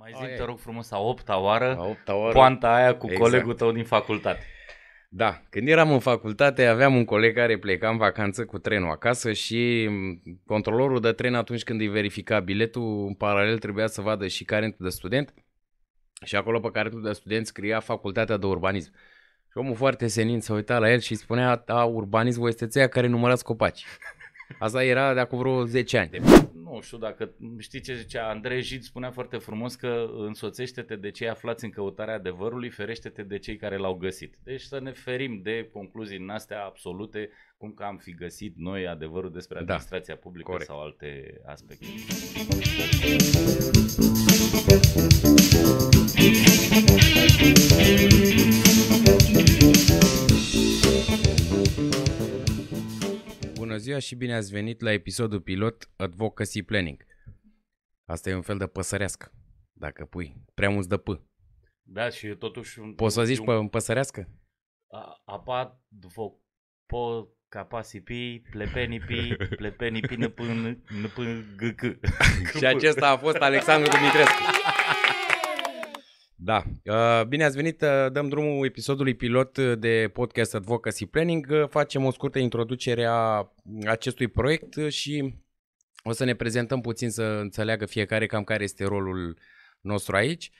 Mai 0.00 0.12
zi, 0.16 0.36
te 0.36 0.44
rog 0.44 0.58
frumos, 0.58 0.90
a 0.90 0.98
opta 0.98 1.38
oară, 1.38 1.76
a 1.78 1.84
opta 1.84 2.14
oară. 2.14 2.32
poanta 2.32 2.74
aia 2.74 2.96
cu 2.96 3.06
exact. 3.06 3.22
colegul 3.22 3.54
tău 3.54 3.72
din 3.72 3.84
facultate. 3.84 4.46
Da, 5.08 5.42
când 5.50 5.68
eram 5.68 5.92
în 5.92 5.98
facultate 5.98 6.66
aveam 6.66 6.96
un 6.96 7.04
coleg 7.04 7.34
care 7.34 7.58
pleca 7.58 7.88
în 7.88 7.96
vacanță 7.96 8.44
cu 8.44 8.58
trenul 8.58 8.90
acasă 8.90 9.32
și 9.32 9.90
controlorul 10.46 11.00
de 11.00 11.12
tren 11.12 11.34
atunci 11.34 11.62
când 11.62 11.80
îi 11.80 11.88
verifica 11.88 12.40
biletul, 12.40 13.06
în 13.06 13.14
paralel 13.14 13.58
trebuia 13.58 13.86
să 13.86 14.00
vadă 14.00 14.26
și 14.26 14.44
carentul 14.44 14.84
de 14.84 14.90
student 14.90 15.34
și 16.24 16.36
acolo 16.36 16.60
pe 16.60 16.70
carentul 16.70 17.02
de 17.02 17.12
student 17.12 17.46
scria 17.46 17.80
facultatea 17.80 18.36
de 18.36 18.46
urbanism. 18.46 18.92
Și 19.50 19.58
omul 19.58 19.74
foarte 19.74 20.06
senin 20.06 20.40
se 20.40 20.52
uita 20.52 20.78
la 20.78 20.90
el 20.90 20.98
și 20.98 21.14
spunea, 21.14 21.62
a, 21.66 21.84
urbanismul 21.84 22.48
este 22.48 22.66
țeia 22.66 22.88
care 22.88 23.06
numărați 23.06 23.44
copaci. 23.44 23.84
Asta 24.58 24.84
era 24.84 25.14
de 25.14 25.20
acum 25.20 25.38
vreo 25.38 25.64
10 25.64 25.98
ani. 25.98 26.10
Nu 26.64 26.80
știu 26.80 26.98
dacă 26.98 27.30
știi 27.58 27.80
ce 27.80 27.94
zicea 27.94 28.28
Andrei 28.28 28.62
Jid 28.62 28.82
spunea 28.82 29.10
foarte 29.10 29.36
frumos 29.36 29.74
că 29.74 30.06
însoțește-te 30.16 30.96
de 30.96 31.10
cei 31.10 31.28
aflați 31.28 31.64
în 31.64 31.70
căutarea 31.70 32.14
adevărului, 32.14 32.70
ferește-te 32.70 33.22
de 33.22 33.38
cei 33.38 33.56
care 33.56 33.76
l-au 33.76 33.94
găsit. 33.94 34.34
Deci 34.44 34.60
să 34.60 34.80
ne 34.80 34.90
ferim 34.90 35.40
de 35.42 35.68
concluzii 35.72 36.18
în 36.18 36.28
astea 36.28 36.64
absolute, 36.64 37.30
cum 37.56 37.72
că 37.72 37.82
am 37.82 37.96
fi 37.96 38.14
găsit 38.14 38.56
noi 38.56 38.86
adevărul 38.86 39.32
despre 39.32 39.54
da. 39.54 39.60
administrația 39.60 40.14
da, 40.14 40.20
publică 40.20 40.50
corect. 40.50 40.68
sau 40.68 40.80
alte 40.80 41.40
aspecte. 41.46 41.86
Și 54.00 54.14
bine 54.14 54.34
ați 54.34 54.50
venit 54.52 54.80
la 54.80 54.92
episodul 54.92 55.40
pilot 55.40 55.90
Advocacy 55.96 56.62
Planning. 56.62 57.04
Asta 58.04 58.30
e 58.30 58.34
un 58.34 58.42
fel 58.42 58.58
de 58.58 58.66
păsărească, 58.66 59.32
dacă 59.72 60.04
pui. 60.04 60.44
Prea 60.54 60.70
mulți 60.70 60.88
de 60.88 60.96
P. 60.96 61.08
Da, 61.82 62.08
și 62.08 62.28
totuși... 62.28 62.78
Un, 62.78 62.94
Poți 62.94 63.14
să 63.14 63.24
zici 63.24 63.38
un... 63.38 63.44
pe 63.44 63.68
păsărească? 63.70 64.28
Apa, 65.24 65.84
dvo, 65.88 66.40
po, 66.86 67.28
capasipi, 67.48 68.42
plepenipi, 68.50 69.36
plepenipi, 69.60 70.14
npân, 70.14 70.84
npân, 71.02 71.54
gâc. 71.56 71.80
Și 72.58 72.66
acesta 72.66 73.08
a 73.08 73.16
fost 73.16 73.36
Alexandru 73.36 73.90
Dumitrescu. 73.90 74.42
Da. 76.42 76.62
Uh, 76.84 77.26
bine 77.26 77.44
ați 77.44 77.56
venit. 77.56 77.82
Uh, 77.82 78.12
dăm 78.12 78.28
drumul 78.28 78.66
episodului 78.66 79.14
pilot 79.14 79.58
de 79.58 80.10
podcast 80.12 80.54
Advocacy 80.54 81.06
Planning. 81.06 81.46
Uh, 81.50 81.68
facem 81.68 82.04
o 82.04 82.10
scurtă 82.10 82.38
introducere 82.38 83.04
a 83.08 83.52
acestui 83.86 84.28
proiect 84.28 84.88
și 84.88 85.34
o 86.02 86.12
să 86.12 86.24
ne 86.24 86.34
prezentăm 86.34 86.80
puțin 86.80 87.10
să 87.10 87.22
înțeleagă 87.22 87.86
fiecare 87.86 88.26
cam 88.26 88.44
care 88.44 88.62
este 88.62 88.84
rolul 88.84 89.38
nostru 89.80 90.16
aici. 90.16 90.50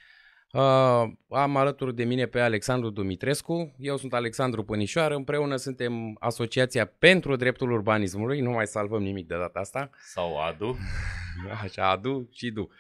Am 1.29 1.57
alături 1.57 1.95
de 1.95 2.05
mine 2.05 2.27
pe 2.27 2.41
Alexandru 2.41 2.91
Dumitrescu. 2.91 3.75
Eu 3.79 3.97
sunt 3.97 4.15
Alexandru 4.15 4.65
Pănișoară. 4.65 5.15
Împreună 5.15 5.57
suntem 5.57 6.17
Asociația 6.19 6.87
pentru 6.87 7.37
Dreptul 7.37 7.71
Urbanismului. 7.71 8.41
Nu 8.41 8.51
mai 8.51 8.67
salvăm 8.67 9.03
nimic 9.03 9.27
de 9.27 9.37
data 9.37 9.59
asta. 9.59 9.91
Sau 10.03 10.43
ADU. 10.43 10.79
Așa, 11.63 11.91
ADU 11.91 12.29
și 12.33 12.51
DU. 12.51 12.71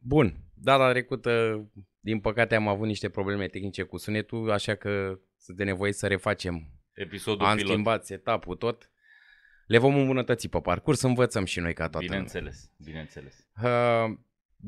Bun. 0.00 0.36
Data 0.54 0.90
trecută, 0.90 1.64
din 2.00 2.20
păcate, 2.20 2.54
am 2.54 2.68
avut 2.68 2.86
niște 2.86 3.08
probleme 3.08 3.46
tehnice 3.46 3.82
cu 3.82 3.96
sunetul, 3.96 4.50
așa 4.50 4.74
că 4.74 5.18
de 5.46 5.64
nevoie 5.64 5.92
să 5.92 6.06
refacem. 6.06 6.68
Episodul 6.92 7.46
Am 7.46 7.56
pilot. 7.56 7.70
schimbat 7.70 8.06
setup 8.06 8.58
tot. 8.58 8.90
Le 9.66 9.78
vom 9.78 9.96
îmbunătăți 9.96 10.48
pe 10.48 10.60
parcurs, 10.60 10.98
să 10.98 11.06
învățăm 11.06 11.44
și 11.44 11.60
noi 11.60 11.74
ca 11.74 11.88
toată 11.88 12.06
Bineînțeles, 12.06 12.70
bineînțeles. 12.84 13.46
Uh, 13.62 14.16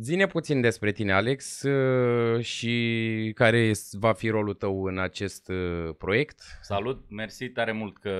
zine 0.00 0.26
puțin 0.26 0.60
despre 0.60 0.92
tine, 0.92 1.12
Alex, 1.12 1.62
uh, 1.62 2.44
și 2.44 3.32
care 3.34 3.70
va 3.92 4.12
fi 4.12 4.28
rolul 4.28 4.54
tău 4.54 4.84
în 4.84 4.98
acest 4.98 5.48
uh, 5.48 5.94
proiect. 5.98 6.40
Salut, 6.60 7.10
mersi 7.10 7.48
tare 7.48 7.72
mult 7.72 7.98
că 7.98 8.14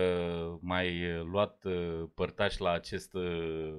m-ai 0.61 1.23
luat 1.31 1.65
uh, 1.65 2.03
părtaș 2.15 2.57
la 2.57 2.73
acest 2.73 3.15
uh, 3.15 3.77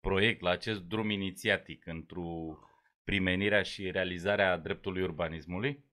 proiect, 0.00 0.40
la 0.40 0.50
acest 0.50 0.80
drum 0.80 1.10
inițiatic 1.10 1.86
într-o 1.86 2.58
primenirea 3.04 3.62
și 3.62 3.90
realizarea 3.90 4.56
dreptului 4.56 5.02
urbanismului. 5.02 5.84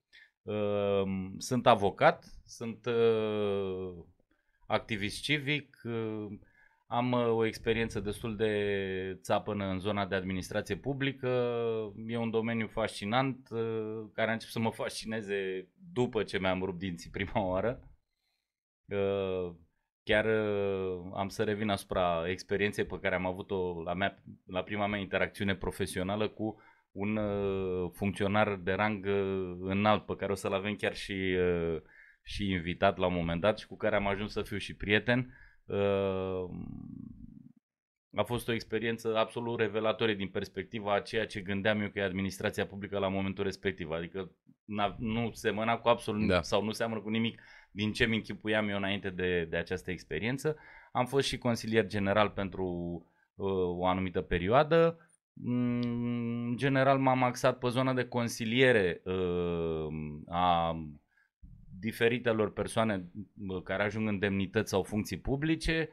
Ehm, 0.44 1.38
sunt 1.38 1.68
avocat, 1.68 2.26
sunt 2.46 2.86
uh, 2.86 3.94
activist 4.68 5.22
civic, 5.22 5.82
uh, 5.84 6.28
am 6.88 7.12
uh, 7.12 7.28
o 7.28 7.46
experiență 7.46 8.00
destul 8.00 8.36
de 8.36 9.20
țapănă 9.22 9.66
în 9.66 9.80
zona 9.80 10.06
de 10.06 10.16
administrație 10.16 10.76
publică. 10.76 11.28
E 12.08 12.18
un 12.18 12.30
domeniu 12.30 12.68
fascinant 12.68 13.48
care 14.14 14.30
a 14.30 14.34
început 14.34 14.54
să 14.54 14.60
mă 14.60 14.72
fascineze 14.72 15.70
după 15.94 16.24
ce 16.24 16.40
mi-am 16.40 16.64
rupt 16.64 16.80
dinții 16.80 17.10
prima 17.10 17.42
oară. 17.42 17.90
Chiar 20.06 20.26
am 21.14 21.28
să 21.28 21.44
revin 21.44 21.70
asupra 21.70 22.30
experienței 22.30 22.86
pe 22.86 23.00
care 23.02 23.16
am 23.16 23.26
avut-o 23.26 23.82
la, 23.84 23.94
mea, 23.94 24.24
la 24.46 24.64
prima 24.64 24.88
mea 24.88 25.00
interacțiune 25.00 25.56
profesională 25.56 26.28
cu 26.28 26.62
un 26.96 27.16
uh, 27.16 27.92
funcționar 27.94 28.56
de 28.56 28.72
rang 28.72 29.06
uh, 29.06 29.58
înalt 29.60 30.06
pe 30.06 30.16
care 30.16 30.32
o 30.32 30.36
să-l 30.36 30.54
avem 30.54 30.76
chiar 30.76 30.96
și, 30.96 31.38
uh, 31.40 31.82
și 32.24 32.50
invitat 32.50 32.98
la 32.98 33.06
un 33.06 33.14
moment 33.14 33.42
dat 33.42 33.60
și 33.60 33.68
cu 33.68 33.78
care 33.78 33.96
am 33.96 34.08
ajuns 34.08 34.32
să 34.32 34.42
fiu 34.42 34.58
și 34.58 34.76
prieten. 34.76 35.38
Uh, 35.66 36.50
a 38.16 38.24
fost 38.24 38.48
o 38.48 38.54
experiență 38.54 39.18
absolut 39.18 39.60
revelatorie 39.60 40.16
din 40.16 40.30
perspectiva 40.30 40.94
a 40.94 41.00
ceea 41.00 41.26
ce 41.26 41.42
gândeam 41.42 41.82
eu 41.82 41.90
că 41.90 42.00
e 42.00 42.04
administrația 42.04 42.66
publică 42.66 42.98
la 42.98 43.08
momentul 43.08 43.44
respectiv. 43.44 43.92
Adică 43.92 44.32
nu 44.98 45.32
semăna 45.32 45.78
cu 45.78 45.88
absolut 45.88 46.28
da. 46.28 46.42
sau 46.42 46.64
nu 46.64 46.72
seamănă 46.72 47.02
cu 47.02 47.10
nimic 47.10 47.42
din 47.72 47.92
ce 47.92 48.06
mi 48.06 48.16
închipuiam 48.16 48.70
eu 48.70 48.78
înainte 48.78 49.10
de, 49.10 49.48
de 49.50 49.58
această 49.58 49.92
experiență. 49.92 50.58
Am 50.92 51.06
fost 51.06 51.28
și 51.28 51.38
consilier 51.38 51.88
general 51.88 52.30
pentru 52.30 52.66
uh, 53.36 53.48
o 53.78 53.86
anumită 53.86 54.22
perioadă. 54.22 55.00
În 55.44 56.54
general 56.58 57.00
m-am 57.00 57.24
axat 57.24 57.58
pe 57.58 57.68
zona 57.68 57.94
de 57.94 58.08
consiliere 58.08 59.02
uh, 59.04 59.88
a 60.28 60.76
diferitelor 61.80 62.54
persoane 62.54 63.12
uh, 63.48 63.62
care 63.64 63.84
ajung 63.84 64.08
în 64.08 64.20
demnități 64.20 64.70
sau 64.70 64.84
funcții 64.84 65.20
publice. 65.20 65.90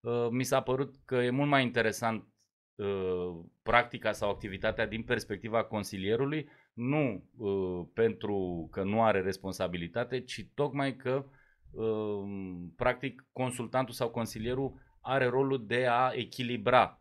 Uh, 0.00 0.28
mi 0.30 0.44
s-a 0.44 0.60
părut 0.60 0.94
că 1.04 1.14
e 1.14 1.30
mult 1.30 1.48
mai 1.48 1.62
interesant 1.62 2.24
practica 3.62 4.12
sau 4.12 4.30
activitatea 4.30 4.86
din 4.86 5.02
perspectiva 5.02 5.64
consilierului, 5.64 6.48
nu 6.76 7.24
pentru 7.94 8.68
că 8.72 8.82
nu 8.82 9.02
are 9.02 9.20
responsabilitate, 9.20 10.20
ci 10.20 10.46
tocmai 10.54 10.96
că 10.96 11.24
practic 12.76 13.24
consultantul 13.32 13.94
sau 13.94 14.10
consilierul 14.10 14.74
are 15.00 15.26
rolul 15.26 15.66
de 15.66 15.86
a 15.86 16.10
echilibra 16.14 17.00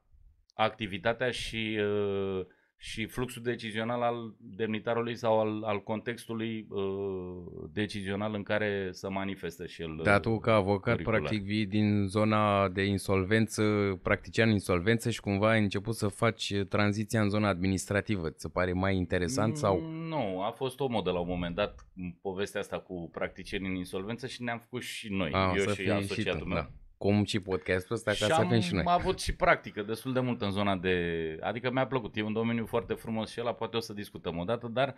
activitatea 0.54 1.32
și, 1.32 1.80
uh, 1.80 2.46
și 2.86 3.06
fluxul 3.06 3.42
decizional 3.42 4.02
al 4.02 4.34
demnitarului 4.38 5.16
sau 5.16 5.40
al, 5.40 5.64
al 5.64 5.84
contextului 5.84 6.68
uh, 6.70 7.64
decizional 7.74 8.34
în 8.34 8.44
care 8.44 8.90
să 8.92 9.10
manifestă 9.10 9.66
și 9.66 9.82
el. 9.82 10.00
Da, 10.04 10.20
tu 10.20 10.40
ca 10.40 10.54
avocat 10.54 10.94
curricular. 10.94 11.20
practic 11.20 11.44
vii 11.44 11.66
din 11.66 12.06
zona 12.08 12.70
de 12.70 12.84
insolvență, 12.84 13.64
practician 14.04 14.50
insolvență 14.50 15.10
și 15.10 15.20
cumva 15.20 15.50
ai 15.50 15.62
început 15.62 15.96
să 15.96 16.08
faci 16.08 16.54
tranziția 16.70 17.22
în 17.22 17.30
zona 17.30 17.48
administrativă. 17.48 18.30
Ți 18.30 18.42
se 18.42 18.50
pare 18.50 18.74
mai 18.74 18.96
interesant 18.96 19.58
sau? 19.58 19.80
Mm, 19.80 20.08
nu, 20.08 20.42
a 20.42 20.52
fost 20.52 20.80
o 20.80 20.88
modă 20.88 21.12
la 21.12 21.20
un 21.20 21.28
moment 21.28 21.56
dat 21.56 21.88
povestea 22.22 22.60
asta 22.60 22.80
cu 22.80 23.10
practicieni 23.12 23.68
în 23.68 23.76
insolvență 23.76 24.28
și 24.28 24.44
ne-am 24.44 24.60
făcut 24.60 24.82
și 24.82 25.14
noi, 25.14 25.32
a, 25.34 25.54
eu 25.56 25.74
și 25.74 25.90
asociatul 25.90 26.40
și 26.40 26.48
meu. 26.48 26.58
Da 26.58 26.70
cum 26.98 27.24
și 27.24 27.40
podcastul 27.40 27.96
ăsta, 27.96 28.12
ca 28.12 28.18
și 28.18 28.34
să 28.34 28.46
fim 28.50 28.60
și 28.60 28.74
noi. 28.74 28.84
am 28.86 29.00
avut 29.00 29.20
și 29.20 29.36
practică 29.36 29.82
destul 29.82 30.14
de 30.14 30.20
mult 30.20 30.42
în 30.42 30.52
zona 30.52 30.76
de... 30.76 31.38
Adică 31.42 31.72
mi-a 31.72 31.88
plăcut, 31.88 32.16
e 32.16 32.22
un 32.22 32.34
domeniu 32.34 32.66
foarte 32.66 32.94
frumos 32.94 33.32
și 33.32 33.40
ăla 33.40 33.54
poate 33.54 33.78
o 33.78 33.80
să 33.80 33.94
discutăm 33.94 34.38
odată, 34.38 34.68
dar 34.68 34.96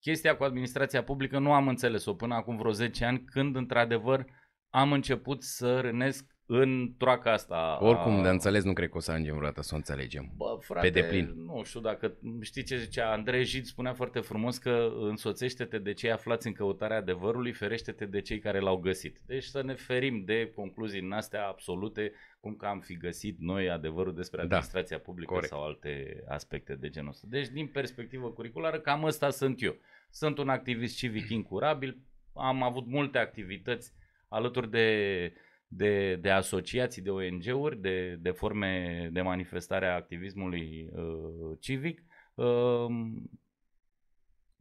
chestia 0.00 0.36
cu 0.36 0.44
administrația 0.44 1.02
publică 1.02 1.38
nu 1.38 1.52
am 1.52 1.68
înțeles-o 1.68 2.14
până 2.14 2.34
acum 2.34 2.56
vreo 2.56 2.70
10 2.70 3.04
ani, 3.04 3.24
când 3.24 3.56
într-adevăr 3.56 4.24
am 4.70 4.92
început 4.92 5.42
să 5.42 5.80
rănesc 5.80 6.33
în 6.46 6.94
troaca 6.98 7.32
asta. 7.32 7.78
Oricum, 7.80 8.22
de 8.22 8.28
înțeles, 8.28 8.64
nu 8.64 8.72
cred 8.72 8.88
că 8.88 8.96
o 8.96 9.00
să 9.00 9.10
ajungem 9.10 9.34
vreodată 9.34 9.62
să 9.62 9.70
o 9.72 9.76
înțelegem. 9.76 10.32
Bă, 10.36 10.56
frate, 10.60 10.90
pe 10.90 11.00
deplin. 11.00 11.32
nu 11.36 11.62
știu 11.64 11.80
dacă, 11.80 12.14
știi 12.40 12.62
ce 12.62 12.76
zicea, 12.76 13.12
Andrei 13.12 13.44
Jid 13.44 13.64
spunea 13.64 13.92
foarte 13.92 14.20
frumos 14.20 14.58
că 14.58 14.92
însoțește-te 15.00 15.78
de 15.78 15.92
cei 15.92 16.10
aflați 16.10 16.46
în 16.46 16.52
căutarea 16.52 16.96
adevărului, 16.96 17.52
ferește-te 17.52 18.04
de 18.04 18.20
cei 18.20 18.38
care 18.38 18.58
l-au 18.58 18.76
găsit. 18.76 19.20
Deci 19.26 19.44
să 19.44 19.62
ne 19.62 19.74
ferim 19.74 20.24
de 20.24 20.52
concluzii 20.54 21.00
în 21.00 21.12
astea 21.12 21.46
absolute, 21.46 22.12
cum 22.40 22.54
că 22.54 22.66
am 22.66 22.80
fi 22.80 22.96
găsit 22.96 23.38
noi 23.38 23.70
adevărul 23.70 24.14
despre 24.14 24.36
da, 24.36 24.42
administrația 24.42 24.96
da, 24.96 25.02
publică 25.02 25.32
corect. 25.32 25.52
sau 25.52 25.64
alte 25.64 26.22
aspecte 26.28 26.74
de 26.74 26.88
genul 26.88 27.10
ăsta. 27.10 27.26
Deci, 27.30 27.48
din 27.48 27.66
perspectivă 27.66 28.28
curriculară, 28.30 28.78
cam 28.78 29.04
ăsta 29.04 29.30
sunt 29.30 29.62
eu. 29.62 29.76
Sunt 30.10 30.38
un 30.38 30.48
activist 30.48 30.96
civic 30.96 31.30
incurabil, 31.30 31.98
am 32.32 32.62
avut 32.62 32.86
multe 32.86 33.18
activități 33.18 33.92
alături 34.28 34.70
de 34.70 35.32
de, 35.76 36.16
de 36.16 36.30
asociații, 36.30 37.02
de 37.02 37.10
ONG-uri, 37.10 37.80
de, 37.80 38.18
de 38.20 38.30
forme 38.30 39.08
de 39.12 39.20
manifestare 39.20 39.86
a 39.86 39.94
activismului 39.94 40.90
uh, 40.92 41.58
civic. 41.60 42.02
Uh, 42.34 42.86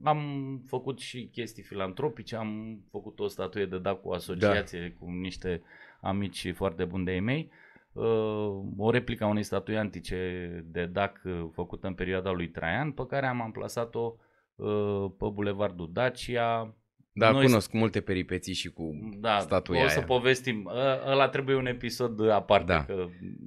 am 0.04 0.62
făcut 0.68 1.00
și 1.00 1.30
chestii 1.31 1.63
filantropice, 1.63 2.36
am 2.36 2.81
făcut 2.92 3.19
o 3.19 3.27
statuie 3.27 3.65
de 3.65 3.80
dat 3.80 4.01
cu 4.01 4.10
o 4.10 4.13
asociație, 4.13 4.80
da. 4.80 4.95
cu 5.00 5.12
niște 5.12 5.62
amici 6.01 6.54
foarte 6.54 6.86
buni 6.86 7.06
de-ai 7.06 7.19
mei. 7.19 7.51
Uh, 7.94 8.62
o 8.77 8.89
replică 8.92 9.24
a 9.24 9.27
unei 9.27 9.44
statui 9.44 9.77
antice 9.77 10.62
de 10.66 10.86
DAC 10.86 11.21
uh, 11.24 11.45
făcută 11.51 11.88
în 11.88 11.94
perioada 11.94 12.31
lui 12.31 12.50
Traian, 12.50 12.92
pe 12.92 13.06
care 13.06 13.25
am 13.25 13.42
amplasat-o 13.42 14.16
uh, 14.56 15.12
pe 15.18 15.25
Bulevardul 15.33 15.89
Dacia. 15.92 16.75
Da, 17.15 17.31
Noi 17.31 17.45
cunosc 17.45 17.71
multe 17.71 18.01
peripeții 18.01 18.54
și 18.54 18.69
cu 18.69 19.12
da, 19.19 19.39
statuia 19.39 19.83
o 19.83 19.88
să 19.88 19.98
aia. 19.98 20.06
povestim. 20.06 20.69
Ăla 21.06 21.30
trebuie 21.30 21.56
un 21.56 21.65
episod 21.65 22.30
aparte. 22.30 22.65
Da. 22.65 22.86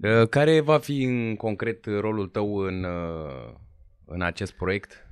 Că... 0.00 0.26
Care 0.26 0.60
va 0.60 0.78
fi 0.78 1.02
în 1.02 1.36
concret 1.36 1.84
rolul 1.84 2.28
tău 2.28 2.56
în, 2.56 2.86
în 4.04 4.22
acest 4.22 4.52
proiect? 4.52 5.06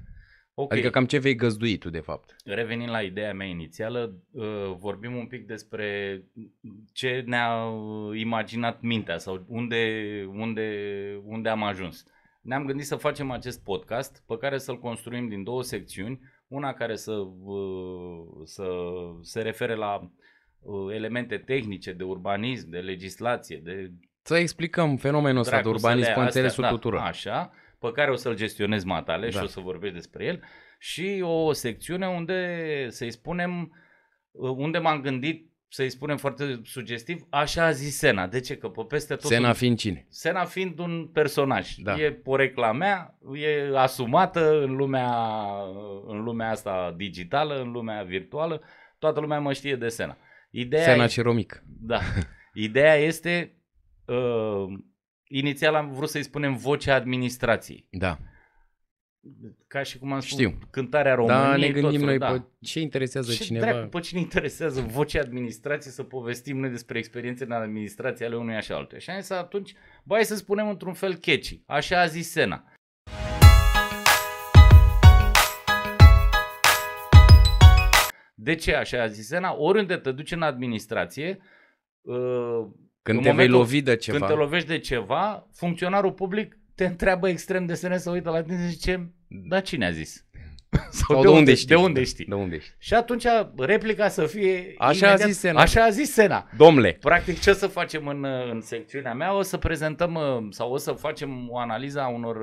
Okay. 0.56 0.78
Adică 0.78 0.92
cam 0.92 1.06
ce 1.06 1.18
vei 1.18 1.34
găzdui 1.34 1.78
tu, 1.78 1.90
de 1.90 2.00
fapt? 2.00 2.36
Revenind 2.44 2.90
la 2.90 3.00
ideea 3.00 3.34
mea 3.34 3.46
inițială, 3.46 4.14
vorbim 4.78 5.16
un 5.16 5.26
pic 5.26 5.46
despre 5.46 6.20
ce 6.92 7.22
ne-a 7.26 7.72
imaginat 8.14 8.80
mintea 8.80 9.18
sau 9.18 9.44
unde, 9.48 9.82
unde, 10.32 10.68
unde 11.24 11.48
am 11.48 11.62
ajuns. 11.62 12.06
Ne-am 12.40 12.64
gândit 12.64 12.86
să 12.86 12.96
facem 12.96 13.30
acest 13.30 13.64
podcast 13.64 14.22
pe 14.26 14.36
care 14.36 14.58
să-l 14.58 14.78
construim 14.78 15.28
din 15.28 15.42
două 15.42 15.62
secțiuni. 15.62 16.20
Una 16.54 16.72
care 16.72 16.96
să, 16.96 17.12
să 18.44 18.66
se 19.20 19.42
refere 19.42 19.74
la 19.74 20.10
elemente 20.92 21.38
tehnice 21.38 21.92
de 21.92 22.02
urbanism, 22.02 22.70
de 22.70 22.78
legislație, 22.78 23.56
de... 23.56 23.90
Să 24.22 24.36
explicăm 24.36 24.96
fenomenul 24.96 25.40
ăsta 25.40 25.60
de 25.60 25.68
urbanism 25.68 26.14
pe 26.14 26.20
înțelesul 26.20 26.62
da, 26.62 26.68
tuturor. 26.68 27.00
Așa 27.00 27.52
pe 27.78 27.92
care 27.92 28.10
o 28.10 28.14
să-l 28.14 28.34
gestionez 28.34 28.84
matale 28.84 29.28
da. 29.28 29.38
și 29.38 29.44
o 29.44 29.46
să 29.46 29.60
vorbești 29.60 29.94
despre 29.94 30.24
el 30.24 30.42
și 30.78 31.20
o 31.22 31.52
secțiune 31.52 32.08
unde 32.08 32.86
să-i 32.88 33.10
spunem, 33.10 33.72
unde 34.32 34.78
m-am 34.78 35.00
gândit 35.00 35.52
să-i 35.74 35.90
spunem 35.90 36.16
foarte 36.16 36.60
sugestiv, 36.64 37.26
așa 37.30 37.64
a 37.64 37.70
zis 37.70 37.96
Sena. 37.96 38.26
De 38.26 38.40
ce? 38.40 38.56
Că 38.56 38.68
pe 38.68 38.82
peste 38.88 39.14
tot... 39.14 39.30
Sena 39.30 39.52
fiind 39.52 39.78
cine? 39.78 40.06
Sena 40.08 40.44
fiind 40.44 40.78
un 40.78 41.08
personaj. 41.12 41.74
Da. 41.76 42.00
E 42.00 42.12
porecla 42.12 42.72
mea, 42.72 43.18
e 43.34 43.78
asumată 43.78 44.62
în 44.62 44.76
lumea, 44.76 45.10
în 46.06 46.22
lumea 46.22 46.50
asta 46.50 46.94
digitală, 46.96 47.60
în 47.60 47.70
lumea 47.70 48.02
virtuală. 48.02 48.62
Toată 48.98 49.20
lumea 49.20 49.38
mă 49.38 49.52
știe 49.52 49.76
de 49.76 49.88
Sena. 49.88 50.16
Ideea 50.50 50.82
Sena 50.82 51.04
e, 51.04 51.06
și 51.06 51.20
Romic. 51.20 51.62
Da. 51.80 52.00
Ideea 52.68 52.94
este... 52.94 53.56
Uh, 54.04 54.78
inițial 55.28 55.74
am 55.74 55.92
vrut 55.92 56.08
să-i 56.08 56.22
spunem 56.22 56.56
vocea 56.56 56.94
administrației. 56.94 57.86
Da. 57.90 58.18
Ca 59.66 59.82
și 59.82 59.98
cum 59.98 60.12
am 60.12 60.20
spus, 60.20 60.32
Știu. 60.32 60.58
cântarea 60.70 61.14
României. 61.14 61.42
Da, 61.42 61.56
ne 61.56 61.68
gândim 61.68 61.98
tot, 61.98 62.08
noi 62.08 62.18
da. 62.18 62.32
pe 62.32 62.42
ce 62.60 62.80
interesează 62.80 63.32
ce 63.32 63.44
cineva. 63.44 63.66
Dracu, 63.66 63.88
pe 63.88 64.00
cine 64.00 64.20
interesează 64.20 64.80
vocea 64.80 65.20
administrației 65.20 65.92
să 65.92 66.02
povestim 66.02 66.58
noi 66.58 66.70
despre 66.70 66.98
experiențe 66.98 67.44
în 67.44 67.50
administrație 67.50 68.26
ale 68.26 68.36
unui 68.36 68.54
așa 68.54 68.74
altuia. 68.76 69.00
Și 69.00 69.10
am 69.10 69.20
zis 69.20 69.30
atunci, 69.30 69.74
bai 70.04 70.24
să 70.24 70.36
spunem 70.36 70.68
într-un 70.68 70.92
fel 70.92 71.14
catchy. 71.14 71.62
Așa 71.66 72.00
a 72.00 72.06
zis 72.06 72.30
Sena. 72.30 72.64
De 78.34 78.54
ce 78.54 78.74
așa 78.74 79.02
a 79.02 79.06
zis 79.06 79.26
Sena? 79.26 79.56
Oriunde 79.56 79.96
te 79.96 80.12
duci 80.12 80.32
în 80.32 80.42
administrație, 80.42 81.38
uh, 82.00 82.66
când 83.02 83.22
te 83.22 83.30
vei 83.30 83.48
lovi 83.48 83.82
de 83.82 83.96
ceva. 83.96 84.18
Când 84.18 84.30
te 84.30 84.36
lovești 84.36 84.68
de 84.68 84.78
ceva, 84.78 85.48
funcționarul 85.52 86.12
public 86.12 86.58
te 86.74 86.84
întreabă 86.84 87.28
extrem 87.28 87.66
de 87.66 87.74
serios 87.74 88.02
să 88.02 88.10
uită 88.10 88.30
la 88.30 88.42
tine 88.42 88.56
și 88.56 88.68
zice, 88.68 89.12
da 89.28 89.60
cine 89.60 89.86
a 89.86 89.90
zis? 89.90 90.26
Sau, 90.90 90.90
Sau 90.90 91.22
de, 91.22 91.28
de, 91.28 91.34
unde 91.34 91.54
știi? 91.54 91.66
De 91.66 91.74
unde 91.74 92.04
știi? 92.04 92.24
De 92.24 92.34
unde 92.34 92.58
știi? 92.58 92.74
Și 92.78 92.94
atunci 92.94 93.24
replica 93.56 94.08
să 94.08 94.26
fie 94.26 94.74
Așa 94.78 95.06
imediat, 95.06 95.20
a 95.20 95.26
zis 95.26 95.38
Sena. 95.38 95.60
Așa 95.60 95.84
a 95.84 95.90
zis 95.90 96.12
Sena. 96.12 96.48
Domnule. 96.56 96.96
Practic 97.00 97.40
ce 97.40 97.50
o 97.50 97.52
să 97.52 97.66
facem 97.66 98.06
în, 98.06 98.24
în 98.24 98.60
secțiunea 98.60 99.14
mea? 99.14 99.36
O 99.36 99.42
să 99.42 99.56
prezentăm 99.56 100.46
sau 100.50 100.72
o 100.72 100.76
să 100.76 100.92
facem 100.92 101.48
o 101.50 101.58
analiză 101.58 102.00
a 102.00 102.08
unor, 102.08 102.36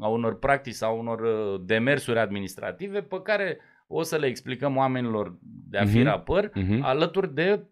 a 0.00 0.08
unor 0.08 0.38
practici 0.38 0.74
sau 0.74 0.98
unor 0.98 1.20
demersuri 1.64 2.18
administrative 2.18 3.02
pe 3.02 3.20
care 3.22 3.58
o 3.86 4.02
să 4.02 4.16
le 4.16 4.26
explicăm 4.26 4.76
oamenilor 4.76 5.38
de 5.42 5.78
a 5.78 5.84
fi 5.84 6.00
uh-huh. 6.00 6.04
rapăr 6.04 6.48
uh-huh. 6.48 6.80
alături 6.80 7.34
de 7.34 7.44
Uh, 7.52 7.66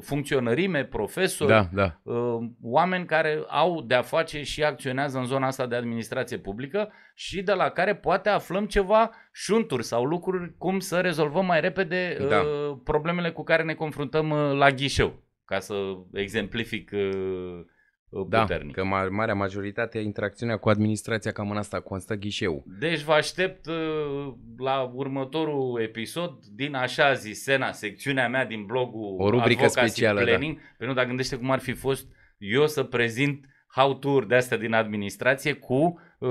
funcționărime, 0.00 0.84
profesori, 0.84 1.50
da, 1.50 1.68
da. 1.72 2.00
Uh, 2.02 2.38
oameni 2.62 3.06
care 3.06 3.44
au 3.48 3.82
de-a 3.82 4.02
face 4.02 4.42
și 4.42 4.64
acționează 4.64 5.18
în 5.18 5.24
zona 5.24 5.46
asta 5.46 5.66
de 5.66 5.76
administrație 5.76 6.38
publică 6.38 6.92
și 7.14 7.42
de 7.42 7.52
la 7.52 7.68
care 7.68 7.94
poate 7.94 8.28
aflăm 8.28 8.66
ceva 8.66 9.10
șunturi 9.32 9.84
sau 9.84 10.04
lucruri 10.04 10.54
cum 10.58 10.78
să 10.78 11.00
rezolvăm 11.00 11.46
mai 11.46 11.60
repede 11.60 12.16
da. 12.28 12.38
Uh, 12.38 12.76
problemele 12.84 13.30
cu 13.30 13.42
care 13.42 13.62
ne 13.62 13.74
confruntăm 13.74 14.32
la 14.32 14.70
ghișeu, 14.70 15.22
ca 15.44 15.58
să 15.58 15.74
exemplific 16.12 16.90
da, 18.28 18.40
puternic. 18.40 18.74
că 18.74 18.84
marea 19.10 19.34
majoritate 19.34 19.98
interacțiunea 19.98 20.56
cu 20.56 20.68
administrația 20.68 21.32
cam 21.32 21.50
în 21.50 21.56
asta 21.56 21.80
constă 21.80 22.14
ghișeu. 22.14 22.64
Deci 22.78 23.00
vă 23.00 23.12
aștept 23.12 23.66
uh, 23.66 24.32
la 24.58 24.90
următorul 24.94 25.80
episod 25.80 26.44
din 26.54 26.74
așa 26.74 27.12
zis 27.12 27.42
Sena, 27.42 27.72
secțiunea 27.72 28.28
mea 28.28 28.46
din 28.46 28.64
blogul 28.64 29.16
O 29.18 29.30
rubrică 29.30 29.62
Advocacy 29.64 29.90
specială, 29.90 30.18
da. 30.18 30.24
Planning. 30.24 30.56
Da. 30.56 30.62
Pentru 30.76 30.96
dacă 30.96 31.08
gândește 31.08 31.36
cum 31.36 31.50
ar 31.50 31.58
fi 31.58 31.72
fost 31.72 32.06
eu 32.38 32.66
să 32.66 32.82
prezint 32.82 33.46
how-to-uri 33.74 34.28
de 34.28 34.34
astea 34.34 34.56
din 34.56 34.72
administrație 34.72 35.52
cu, 35.52 36.00
uh, 36.18 36.30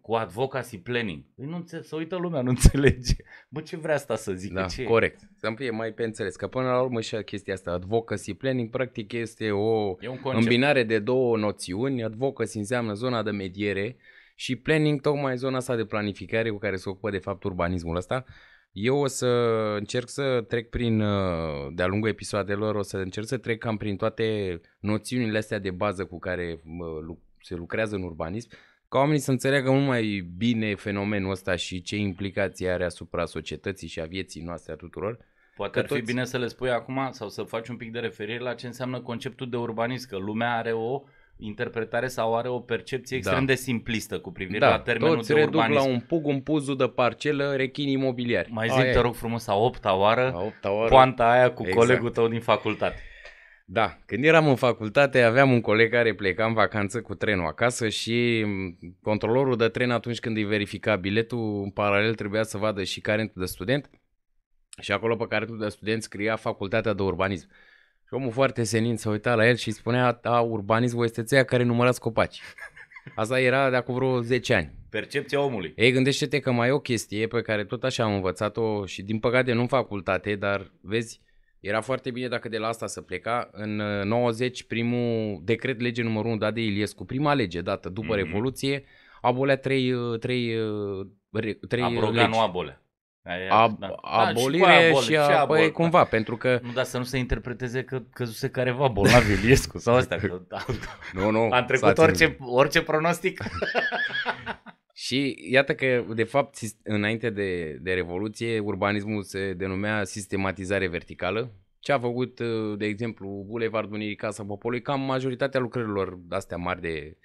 cu 0.00 0.14
advocacy 0.14 0.78
planning. 0.78 1.22
Păi 1.36 1.46
nu 1.46 1.56
înțeleg, 1.56 1.84
să 1.84 1.96
uită 1.96 2.16
lumea, 2.16 2.40
nu 2.40 2.48
înțelege. 2.56 3.14
Bă, 3.48 3.60
ce 3.60 3.76
vrea 3.76 3.94
asta 3.94 4.16
să 4.16 4.32
zică? 4.32 4.54
Da, 4.54 4.66
ce 4.66 4.82
corect. 4.82 5.20
Să-mi 5.36 5.56
fie 5.56 5.70
mai 5.70 5.92
pe 5.92 6.04
înțeles. 6.04 6.36
Că 6.36 6.46
până 6.46 6.66
la 6.66 6.80
urmă 6.80 7.00
și 7.00 7.16
chestia 7.16 7.54
asta, 7.54 7.70
advocacy 7.70 8.34
planning, 8.34 8.70
practic 8.70 9.12
este 9.12 9.50
o 9.50 9.96
e 10.00 10.08
un 10.08 10.18
îmbinare 10.24 10.82
de 10.82 10.98
două 10.98 11.36
noțiuni. 11.36 12.04
Advocacy 12.04 12.58
înseamnă 12.58 12.92
zona 12.92 13.22
de 13.22 13.30
mediere 13.30 13.96
și 14.34 14.56
planning 14.56 15.00
tocmai 15.00 15.36
zona 15.36 15.56
asta 15.56 15.76
de 15.76 15.84
planificare 15.84 16.50
cu 16.50 16.58
care 16.58 16.76
se 16.76 16.88
ocupă 16.88 17.10
de 17.10 17.18
fapt 17.18 17.44
urbanismul 17.44 17.96
ăsta. 17.96 18.24
Eu 18.72 18.96
o 18.98 19.06
să 19.06 19.26
încerc 19.78 20.08
să 20.08 20.44
trec 20.48 20.68
prin, 20.68 21.00
uh, 21.00 21.68
de-a 21.74 21.86
lungul 21.86 22.08
episoadelor, 22.08 22.74
o 22.74 22.82
să 22.82 22.96
încerc 22.96 23.26
să 23.26 23.38
trec 23.38 23.58
cam 23.58 23.76
prin 23.76 23.96
toate 23.96 24.60
noțiunile 24.80 25.38
astea 25.38 25.58
de 25.58 25.70
bază 25.70 26.04
cu 26.04 26.18
care 26.18 26.62
se 27.40 27.54
lucrează 27.54 27.94
în 27.94 28.02
urbanism, 28.02 28.48
ca 28.88 28.98
oamenii 28.98 29.20
să 29.20 29.30
înțeleagă 29.30 29.70
mult 29.70 29.86
mai 29.86 30.30
bine 30.36 30.74
fenomenul 30.74 31.30
ăsta 31.30 31.56
și 31.56 31.82
ce 31.82 31.96
implicații 31.96 32.68
are 32.68 32.84
asupra 32.84 33.24
societății 33.24 33.88
și 33.88 34.00
a 34.00 34.04
vieții 34.04 34.42
noastre 34.42 34.72
a 34.72 34.76
tuturor. 34.76 35.18
Poate 35.56 35.78
ar 35.78 35.84
fi 35.84 35.92
toți... 35.92 36.04
bine 36.04 36.24
să 36.24 36.38
le 36.38 36.46
spui 36.46 36.70
acum 36.70 37.08
sau 37.10 37.28
să 37.28 37.42
faci 37.42 37.68
un 37.68 37.76
pic 37.76 37.92
de 37.92 37.98
referire 37.98 38.38
la 38.38 38.54
ce 38.54 38.66
înseamnă 38.66 39.00
conceptul 39.00 39.50
de 39.50 39.56
urbanism, 39.56 40.08
că 40.08 40.16
lumea 40.16 40.56
are 40.56 40.72
o 40.72 41.02
interpretare 41.38 42.08
sau 42.08 42.36
are 42.36 42.48
o 42.48 42.58
percepție 42.60 43.16
da. 43.16 43.16
extrem 43.16 43.46
da. 43.46 43.52
de 43.52 43.58
simplistă 43.58 44.18
cu 44.18 44.32
privire 44.32 44.58
da. 44.58 44.68
la 44.68 44.78
termenul 44.78 45.16
Toți 45.16 45.34
de 45.34 45.42
urbanism. 45.42 45.84
la 45.84 45.88
un 45.88 46.00
pug, 46.00 46.26
un 46.26 46.40
puzu 46.40 46.74
de 46.74 46.86
parcelă, 46.86 47.56
rechini 47.56 47.92
imobiliari. 47.92 48.52
Mai 48.52 48.68
zi, 48.68 48.80
te 48.80 49.00
rog 49.00 49.14
frumos, 49.14 49.46
a 49.46 49.54
opta 49.54 49.94
oară, 49.94 50.32
a 50.34 50.42
opta 50.42 50.72
oară 50.72 50.88
poanta 50.88 51.30
aia 51.30 51.52
cu 51.52 51.62
exact. 51.62 51.80
colegul 51.80 52.10
tău 52.10 52.28
din 52.28 52.40
facultate. 52.40 53.02
Da, 53.70 53.98
când 54.06 54.24
eram 54.24 54.48
în 54.48 54.56
facultate 54.56 55.22
aveam 55.22 55.52
un 55.52 55.60
coleg 55.60 55.90
care 55.90 56.14
pleca 56.14 56.44
în 56.46 56.52
vacanță 56.52 57.00
cu 57.02 57.14
trenul 57.14 57.46
acasă 57.46 57.88
și 57.88 58.46
controlorul 59.02 59.56
de 59.56 59.68
tren 59.68 59.90
atunci 59.90 60.20
când 60.20 60.36
îi 60.36 60.44
verifica 60.44 60.96
biletul, 60.96 61.60
în 61.62 61.70
paralel 61.70 62.14
trebuia 62.14 62.42
să 62.42 62.58
vadă 62.58 62.84
și 62.84 63.00
carentul 63.00 63.40
de 63.40 63.46
student 63.46 63.90
și 64.80 64.92
acolo 64.92 65.16
pe 65.16 65.26
carentul 65.28 65.58
de 65.58 65.68
student 65.68 66.02
scria 66.02 66.36
facultatea 66.36 66.92
de 66.92 67.02
urbanism. 67.02 67.48
Și 68.08 68.14
omul 68.14 68.32
foarte 68.32 68.62
senin 68.62 68.96
s-a 68.96 69.10
uitat 69.10 69.36
la 69.36 69.48
el 69.48 69.56
și 69.56 69.70
spunea, 69.70 70.20
a, 70.22 70.40
urbanismul 70.40 71.04
este 71.04 71.22
țeia 71.22 71.44
care 71.44 71.62
numărați 71.62 72.00
copaci. 72.00 72.40
Asta 73.14 73.40
era 73.40 73.70
de 73.70 73.76
acum 73.76 73.94
vreo 73.94 74.20
10 74.20 74.54
ani. 74.54 74.72
Percepția 74.90 75.40
omului. 75.40 75.72
Ei, 75.76 75.92
gândește-te 75.92 76.40
că 76.40 76.52
mai 76.52 76.68
e 76.68 76.72
o 76.72 76.78
chestie 76.78 77.26
pe 77.26 77.40
care 77.40 77.64
tot 77.64 77.84
așa 77.84 78.04
am 78.04 78.14
învățat-o 78.14 78.86
și 78.86 79.02
din 79.02 79.18
păcate 79.18 79.52
nu 79.52 79.60
în 79.60 79.66
facultate, 79.66 80.34
dar 80.34 80.70
vezi, 80.80 81.20
era 81.60 81.80
foarte 81.80 82.10
bine 82.10 82.28
dacă 82.28 82.48
de 82.48 82.58
la 82.58 82.68
asta 82.68 82.86
să 82.86 83.00
pleca. 83.00 83.48
În 83.52 83.76
90, 84.04 84.60
uh, 84.60 84.66
primul 84.66 85.40
decret 85.44 85.80
lege 85.80 86.02
numărul 86.02 86.30
1 86.30 86.38
dat 86.38 86.54
de 86.54 86.60
Iliescu, 86.60 87.04
prima 87.04 87.34
lege 87.34 87.60
dată 87.60 87.88
după 87.88 88.14
mm-hmm. 88.14 88.16
Revoluție, 88.16 88.84
abolea 89.20 89.56
trei, 89.56 89.92
uh, 89.92 90.18
trei, 90.18 90.56
uh, 90.56 91.06
trei 91.68 91.82
Abroga, 91.82 92.20
legi. 92.20 92.30
nu 92.30 92.40
abolea. 92.40 92.82
Ab- 93.28 93.78
da. 93.78 93.88
Abolire 94.02 94.64
da, 94.64 94.72
și, 94.72 94.86
abol, 94.88 95.02
și, 95.02 95.16
a, 95.16 95.40
abol, 95.40 95.56
păi, 95.56 95.70
cumva, 95.70 96.04
pentru 96.04 96.36
că... 96.36 96.60
Nu, 96.62 96.72
dar 96.72 96.84
să 96.84 96.98
nu 96.98 97.04
se 97.04 97.18
interpreteze 97.18 97.82
că 97.84 98.02
căzuse 98.12 98.48
careva 98.48 98.88
bolnav 98.88 99.28
Iliescu 99.38 99.78
sau 99.78 99.94
astea. 99.94 100.16
Că, 100.16 100.42
da, 100.48 100.64
nu, 101.12 101.30
nu. 101.30 101.48
Am 101.50 101.64
trecut 101.64 101.98
orice, 101.98 102.36
orice 102.40 102.82
pronostic. 102.82 103.42
și 105.04 105.48
iată 105.50 105.74
că, 105.74 106.04
de 106.14 106.24
fapt, 106.24 106.58
înainte 106.82 107.30
de, 107.30 107.78
de 107.80 107.92
Revoluție, 107.92 108.58
urbanismul 108.58 109.22
se 109.22 109.52
denumea 109.52 110.04
sistematizare 110.04 110.88
verticală. 110.88 111.52
Ce 111.80 111.92
a 111.92 111.98
făcut, 111.98 112.40
de 112.76 112.86
exemplu, 112.86 113.44
Bulevardul 113.46 113.94
Unirii 113.94 114.16
Casa 114.16 114.44
Popolului, 114.44 114.82
cam 114.82 115.00
majoritatea 115.00 115.60
lucrărilor 115.60 116.18
astea 116.28 116.56
mari 116.56 116.80
de 116.80 117.16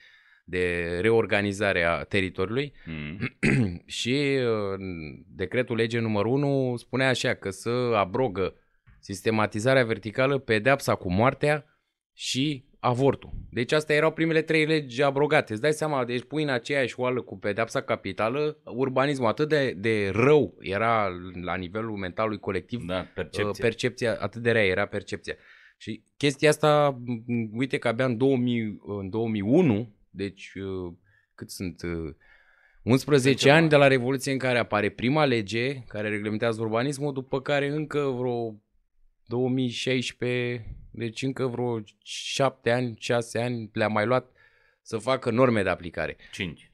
de 0.43 0.97
reorganizare 1.01 1.83
a 1.83 2.03
teritoriului 2.03 2.73
Mm. 2.85 3.17
și 3.85 4.37
uh, 4.39 4.79
decretul 5.35 5.75
lege 5.75 5.99
numărul 5.99 6.31
1 6.31 6.75
spunea 6.77 7.07
așa 7.09 7.33
că 7.33 7.49
să 7.49 7.69
abrogă 7.95 8.55
sistematizarea 8.99 9.85
verticală, 9.85 10.37
pedepsa 10.37 10.95
cu 10.95 11.11
moartea 11.11 11.65
și 12.13 12.65
avortul. 12.79 13.29
Deci 13.49 13.71
astea 13.71 13.95
erau 13.95 14.11
primele 14.11 14.41
trei 14.41 14.65
legi 14.65 15.01
abrogate. 15.01 15.51
Îți 15.53 15.61
dai 15.61 15.73
seama, 15.73 16.05
deci 16.05 16.23
pui 16.23 16.43
în 16.43 16.49
aceeași 16.49 16.99
oală 16.99 17.21
cu 17.21 17.37
pedepsa 17.37 17.81
capitală, 17.81 18.57
urbanismul 18.65 19.27
atât 19.27 19.49
de, 19.49 19.71
de 19.77 20.09
rău 20.13 20.55
era 20.59 21.07
la 21.43 21.55
nivelul 21.55 21.97
mentalului 21.97 22.39
colectiv, 22.39 22.83
Da, 22.85 22.93
percepția. 22.93 23.43
percepția. 23.43 23.63
percepția, 23.63 24.17
atât 24.19 24.41
de 24.41 24.51
rea 24.51 24.65
era 24.65 24.85
percepția. 24.85 25.35
Și 25.77 26.03
chestia 26.17 26.49
asta, 26.49 26.99
m, 27.25 27.57
uite 27.57 27.77
că 27.77 27.87
abia 27.87 28.05
în, 28.05 28.17
2000, 28.17 28.79
în 28.99 29.09
2001, 29.09 29.95
deci 30.13 30.51
uh, 30.55 30.93
cât 31.35 31.49
sunt, 31.49 31.81
uh, 31.81 32.13
11 32.83 33.33
ceva. 33.33 33.55
ani 33.55 33.69
de 33.69 33.75
la 33.75 33.87
Revoluție 33.87 34.31
în 34.31 34.37
care 34.37 34.57
apare 34.57 34.89
prima 34.89 35.25
lege 35.25 35.83
care 35.87 36.09
reglementează 36.09 36.61
urbanismul, 36.61 37.13
după 37.13 37.41
care 37.41 37.67
încă 37.67 37.99
vreo 37.99 38.55
2016, 39.25 40.75
deci 40.91 41.21
încă 41.21 41.47
vreo 41.47 41.81
7 42.03 42.71
ani, 42.71 42.95
6 42.99 43.39
ani 43.39 43.69
le-a 43.73 43.87
mai 43.87 44.05
luat 44.05 44.31
să 44.81 44.97
facă 44.97 45.31
norme 45.31 45.63
de 45.63 45.69
aplicare. 45.69 46.15
5. 46.31 46.71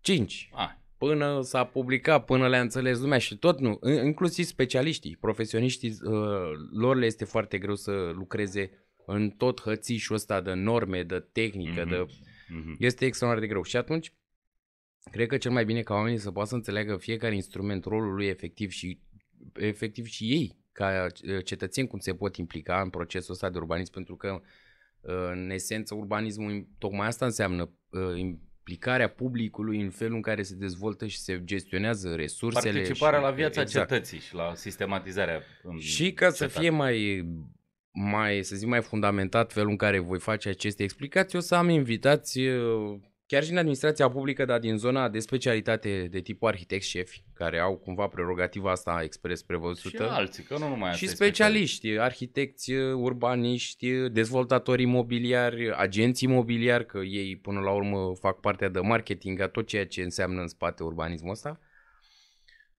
5 0.00 0.50
Ah, 0.52 0.70
până 0.98 1.40
s-a 1.42 1.64
publicat, 1.64 2.24
până 2.24 2.48
le-a 2.48 2.60
înțeles 2.60 2.98
lumea 3.00 3.18
și 3.18 3.36
tot 3.36 3.58
nu, 3.60 3.78
in- 3.90 4.04
inclusiv 4.04 4.44
specialiștii, 4.44 5.16
profesioniștii, 5.20 5.96
uh, 6.04 6.12
lor 6.72 6.96
le 6.96 7.06
este 7.06 7.24
foarte 7.24 7.58
greu 7.58 7.74
să 7.74 8.10
lucreze 8.14 8.70
în 9.06 9.30
tot 9.30 9.60
hățișul 9.60 10.14
ăsta 10.14 10.40
de 10.40 10.52
norme, 10.52 11.02
de 11.02 11.24
tehnică, 11.32 11.80
Mhm. 11.80 11.88
de... 11.88 12.06
mhm. 12.48 12.76
este 12.78 13.04
extraordinar 13.04 13.46
de 13.48 13.52
greu. 13.52 13.62
Și 13.62 13.76
atunci, 13.76 14.12
cred 15.10 15.28
că 15.28 15.36
cel 15.36 15.50
mai 15.50 15.64
bine 15.64 15.82
ca 15.82 15.94
oamenii 15.94 16.18
să 16.18 16.30
poată 16.30 16.48
să 16.48 16.54
înțeleagă 16.54 16.96
fiecare 16.96 17.34
instrument, 17.34 17.84
rolul 17.84 18.14
lui 18.14 18.26
efectiv 18.26 18.70
și 18.70 19.00
efectiv 19.54 20.06
și 20.06 20.24
ei, 20.24 20.56
ca 20.72 21.06
uh, 21.24 21.44
cetățeni, 21.44 21.88
cum 21.88 21.98
se 21.98 22.14
pot 22.14 22.36
implica 22.36 22.80
în 22.80 22.90
procesul 22.90 23.32
ăsta 23.32 23.50
de 23.50 23.58
urbanism, 23.58 23.92
pentru 23.92 24.16
că 24.16 24.40
uh, 25.00 25.30
în 25.32 25.50
esență 25.50 25.94
urbanismul 25.94 26.68
tocmai 26.78 27.06
asta 27.06 27.24
înseamnă 27.24 27.70
uh, 27.90 28.18
implicarea 28.64 29.08
publicului 29.08 29.80
în 29.80 29.90
felul 29.90 30.14
în 30.14 30.22
care 30.22 30.42
se 30.42 30.54
dezvoltă 30.54 31.06
și 31.06 31.18
se 31.18 31.44
gestionează 31.44 32.14
resursele. 32.14 32.72
Participarea 32.72 33.18
și, 33.18 33.24
la 33.24 33.30
viața 33.30 33.60
exact. 33.60 33.88
cetății 33.88 34.18
și 34.18 34.34
la 34.34 34.54
sistematizarea 34.54 35.42
în 35.62 35.78
Și 35.78 36.12
ca 36.12 36.30
să 36.30 36.44
cetate. 36.44 36.60
fie 36.60 36.70
mai, 36.70 37.26
mai, 37.92 38.42
să 38.42 38.56
zic, 38.56 38.68
mai 38.68 38.82
fundamentat 38.82 39.52
felul 39.52 39.70
în 39.70 39.76
care 39.76 39.98
voi 39.98 40.18
face 40.18 40.48
aceste 40.48 40.82
explicații, 40.82 41.38
o 41.38 41.40
să 41.40 41.54
am 41.54 41.68
invitați 41.68 42.38
uh, 42.38 42.98
chiar 43.26 43.44
și 43.44 43.50
în 43.50 43.56
administrația 43.56 44.10
publică, 44.10 44.44
dar 44.44 44.58
din 44.58 44.76
zona 44.76 45.08
de 45.08 45.18
specialitate 45.18 46.08
de 46.10 46.20
tipul 46.20 46.48
arhitect 46.48 46.82
șefi, 46.82 47.24
care 47.34 47.58
au 47.58 47.76
cumva 47.76 48.06
prerogativa 48.06 48.70
asta 48.70 49.00
expres 49.02 49.38
și 49.38 49.46
prevăzută. 49.46 50.10
alții, 50.10 50.42
că 50.42 50.58
nu 50.58 50.68
numai 50.68 50.92
Și 50.92 51.04
asta 51.04 51.24
e 51.24 51.26
specialiști, 51.28 51.98
arhitecți, 51.98 52.72
urbaniști, 52.94 54.08
dezvoltatori 54.08 54.82
imobiliari, 54.82 55.72
agenți 55.76 56.24
imobiliari, 56.24 56.86
că 56.86 56.98
ei 56.98 57.36
până 57.36 57.60
la 57.60 57.70
urmă 57.70 58.12
fac 58.20 58.40
partea 58.40 58.68
de 58.68 58.80
marketing 58.80 59.40
a 59.40 59.48
tot 59.48 59.66
ceea 59.66 59.86
ce 59.86 60.02
înseamnă 60.02 60.40
în 60.40 60.48
spate 60.48 60.82
urbanismul 60.82 61.30
ăsta, 61.30 61.60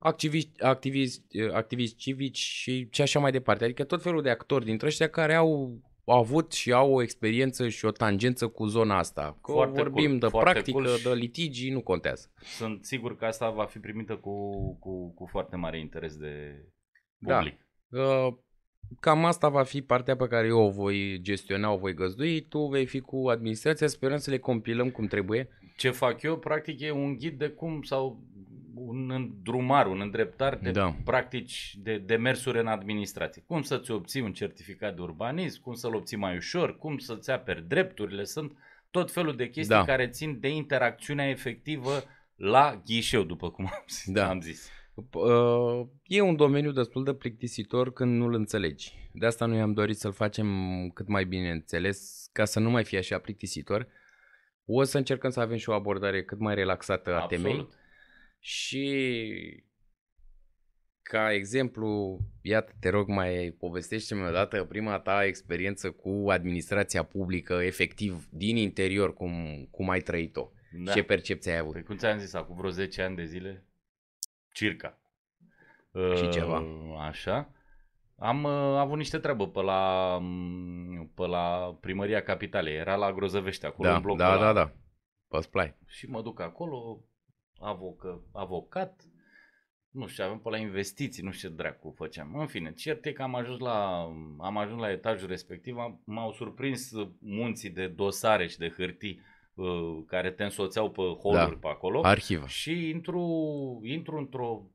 activiști, 0.03 0.61
activiști, 0.63 1.21
activiști 1.53 1.95
civici 1.95 2.37
și, 2.37 2.87
și 2.91 3.01
așa 3.01 3.19
mai 3.19 3.31
departe. 3.31 3.63
Adică 3.63 3.83
tot 3.83 4.01
felul 4.01 4.21
de 4.21 4.29
actori 4.29 4.65
dintre 4.65 4.87
ăștia 4.87 5.09
care 5.09 5.33
au 5.35 5.81
avut 6.05 6.51
și 6.51 6.71
au 6.71 6.93
o 6.93 7.01
experiență 7.01 7.69
și 7.69 7.85
o 7.85 7.91
tangență 7.91 8.47
cu 8.47 8.65
zona 8.65 8.97
asta. 8.97 9.37
Că 9.43 9.51
Foarte 9.51 9.81
vorbim 9.81 10.05
cool, 10.07 10.19
de 10.19 10.27
foarte 10.27 10.51
practică, 10.51 10.77
cool 10.77 10.87
și- 10.97 11.03
de 11.03 11.13
litigii, 11.13 11.71
nu 11.71 11.81
contează. 11.81 12.31
Sunt 12.41 12.85
sigur 12.85 13.15
că 13.17 13.25
asta 13.25 13.49
va 13.49 13.65
fi 13.65 13.79
primită 13.79 14.15
cu, 14.15 14.49
cu, 14.79 15.13
cu 15.13 15.25
foarte 15.31 15.55
mare 15.55 15.79
interes 15.79 16.15
de 16.15 16.63
Da. 17.17 17.35
public. 17.37 17.67
Uh, 17.89 18.27
Cam 18.99 19.25
asta 19.25 19.49
va 19.49 19.63
fi 19.63 19.81
partea 19.81 20.15
pe 20.15 20.27
care 20.27 20.47
eu 20.47 20.59
o 20.59 20.69
voi 20.69 21.19
gestiona, 21.21 21.71
o 21.71 21.77
voi 21.77 21.93
găzdui. 21.93 22.41
Tu 22.41 22.65
vei 22.67 22.85
fi 22.85 22.99
cu 22.99 23.27
administrația, 23.29 23.87
sperăm 23.87 24.17
să 24.17 24.29
le 24.29 24.37
compilăm 24.37 24.89
cum 24.89 25.05
trebuie. 25.07 25.49
Ce 25.77 25.89
fac 25.89 26.21
eu, 26.21 26.37
practic, 26.39 26.79
e 26.79 26.91
un 26.91 27.17
ghid 27.17 27.37
de 27.37 27.47
cum 27.49 27.81
sau 27.81 28.23
un 28.87 29.11
îndrumar, 29.11 29.87
un 29.87 30.01
îndreptar 30.01 30.57
de 30.61 30.71
Da. 30.71 30.95
practici, 31.03 31.75
de 31.79 31.97
demersuri 31.97 32.59
în 32.59 32.67
administrație. 32.67 33.43
Cum 33.47 33.61
să-ți 33.61 33.91
obții 33.91 34.21
un 34.21 34.33
certificat 34.33 34.95
de 34.95 35.01
urbanism, 35.01 35.61
cum 35.61 35.73
să-l 35.73 35.95
obții 35.95 36.17
mai 36.17 36.35
ușor, 36.35 36.77
cum 36.77 36.97
să-ți 36.97 37.31
aperi 37.31 37.67
drepturile. 37.67 38.23
Sunt 38.23 38.57
tot 38.91 39.11
felul 39.11 39.35
de 39.35 39.49
chestii 39.49 39.75
Da. 39.75 39.83
care 39.85 40.07
țin 40.07 40.39
de 40.39 40.49
interacțiunea 40.49 41.29
efectivă 41.29 42.03
la 42.35 42.81
ghișeu, 42.85 43.23
după 43.23 43.49
cum 43.51 43.65
am 43.65 43.83
zis. 43.89 44.11
Da. 44.11 44.29
Am 44.29 44.41
zis. 44.41 44.69
Uh, 45.11 45.87
E 46.03 46.21
un 46.21 46.35
domeniu 46.35 46.71
destul 46.71 47.03
de 47.03 47.13
plictisitor 47.13 47.93
când 47.93 48.17
nu-l 48.17 48.33
înțelegi. 48.33 48.93
De 49.13 49.25
asta 49.25 49.45
noi 49.45 49.61
am 49.61 49.73
dorit 49.73 49.97
să-l 49.97 50.11
facem 50.13 50.47
cât 50.93 51.07
mai 51.07 51.25
bine 51.25 51.51
înțeles, 51.51 52.29
ca 52.31 52.45
să 52.45 52.59
nu 52.59 52.69
mai 52.69 52.83
fie 52.83 52.97
așa 52.97 53.17
plictisitor. 53.17 53.87
O 54.65 54.83
să 54.83 54.97
încercăm 54.97 55.29
să 55.29 55.39
avem 55.39 55.57
și 55.57 55.69
o 55.69 55.73
abordare 55.73 56.23
cât 56.23 56.39
mai 56.39 56.55
relaxată 56.55 57.15
a 57.15 57.25
temei. 57.25 57.67
Absolut. 58.43 58.85
Și 58.85 59.63
ca 61.01 61.33
exemplu, 61.33 62.19
iată, 62.41 62.73
te 62.79 62.89
rog, 62.89 63.07
mai 63.07 63.55
povestește-mi 63.59 64.27
odată 64.27 64.63
prima 64.63 64.99
ta 64.99 65.25
experiență 65.25 65.91
cu 65.91 66.25
administrația 66.29 67.03
publică, 67.03 67.53
efectiv, 67.53 68.27
din 68.31 68.55
interior, 68.55 69.13
cum, 69.13 69.65
cum 69.71 69.89
ai 69.89 69.99
trăit-o. 69.99 70.49
Da. 70.83 70.91
Ce 70.91 71.03
percepție 71.03 71.51
ai 71.51 71.57
avut? 71.57 71.73
Păi 71.73 71.83
cum 71.83 71.97
ți-am 71.97 72.17
zis, 72.17 72.33
acum 72.33 72.55
vreo 72.55 72.69
10 72.69 73.01
ani 73.01 73.15
de 73.15 73.25
zile, 73.25 73.65
circa. 74.53 74.97
Și 76.15 76.23
Uh, 76.23 76.29
ceva. 76.31 76.63
Așa. 77.07 77.53
Am 78.15 78.43
uh, 78.43 78.51
avut 78.51 78.97
niște 78.97 79.19
treabă 79.19 79.49
pe 79.49 79.61
la, 79.61 80.17
m, 80.21 81.11
pe 81.15 81.25
la 81.25 81.77
primăria 81.81 82.23
capitalei. 82.23 82.75
Era 82.75 82.95
la 82.95 83.13
Grozăvește, 83.13 83.65
acolo 83.65 83.89
Da, 83.89 83.95
în 83.95 84.01
blocul 84.01 84.19
da, 84.19 84.31
ăla. 84.33 84.41
da, 84.41 84.53
da. 84.53 84.73
Poți 85.27 85.49
plai. 85.49 85.75
Și 85.85 86.09
mă 86.09 86.21
duc 86.21 86.39
acolo, 86.39 87.03
avocă, 87.63 88.21
avocat, 88.33 89.01
nu 89.89 90.07
știu, 90.07 90.23
avem 90.23 90.37
pe 90.39 90.49
la 90.49 90.57
investiții, 90.57 91.23
nu 91.23 91.31
știu 91.31 91.49
ce 91.49 91.55
dracu 91.55 91.93
făceam. 91.97 92.35
În 92.35 92.47
fine, 92.47 92.73
cert 92.73 93.05
e 93.05 93.11
că 93.11 93.21
am 93.21 93.35
ajuns 93.35 93.59
la, 93.59 94.01
am 94.39 94.57
ajuns 94.57 94.79
la 94.79 94.91
etajul 94.91 95.27
respectiv, 95.27 95.77
am, 95.77 96.01
m-au 96.05 96.31
surprins 96.31 96.91
munții 97.19 97.69
de 97.69 97.87
dosare 97.87 98.47
și 98.47 98.57
de 98.57 98.73
hârtii 98.77 99.19
uh, 99.53 100.03
care 100.07 100.31
te 100.31 100.43
însoțeau 100.43 100.91
pe 100.91 101.01
holuri 101.01 101.51
Da. 101.51 101.57
pe 101.61 101.67
acolo. 101.67 102.01
Arhivă. 102.03 102.47
Și 102.47 102.89
intru, 102.89 103.21
intru 103.83 104.17
într-o, 104.17 104.69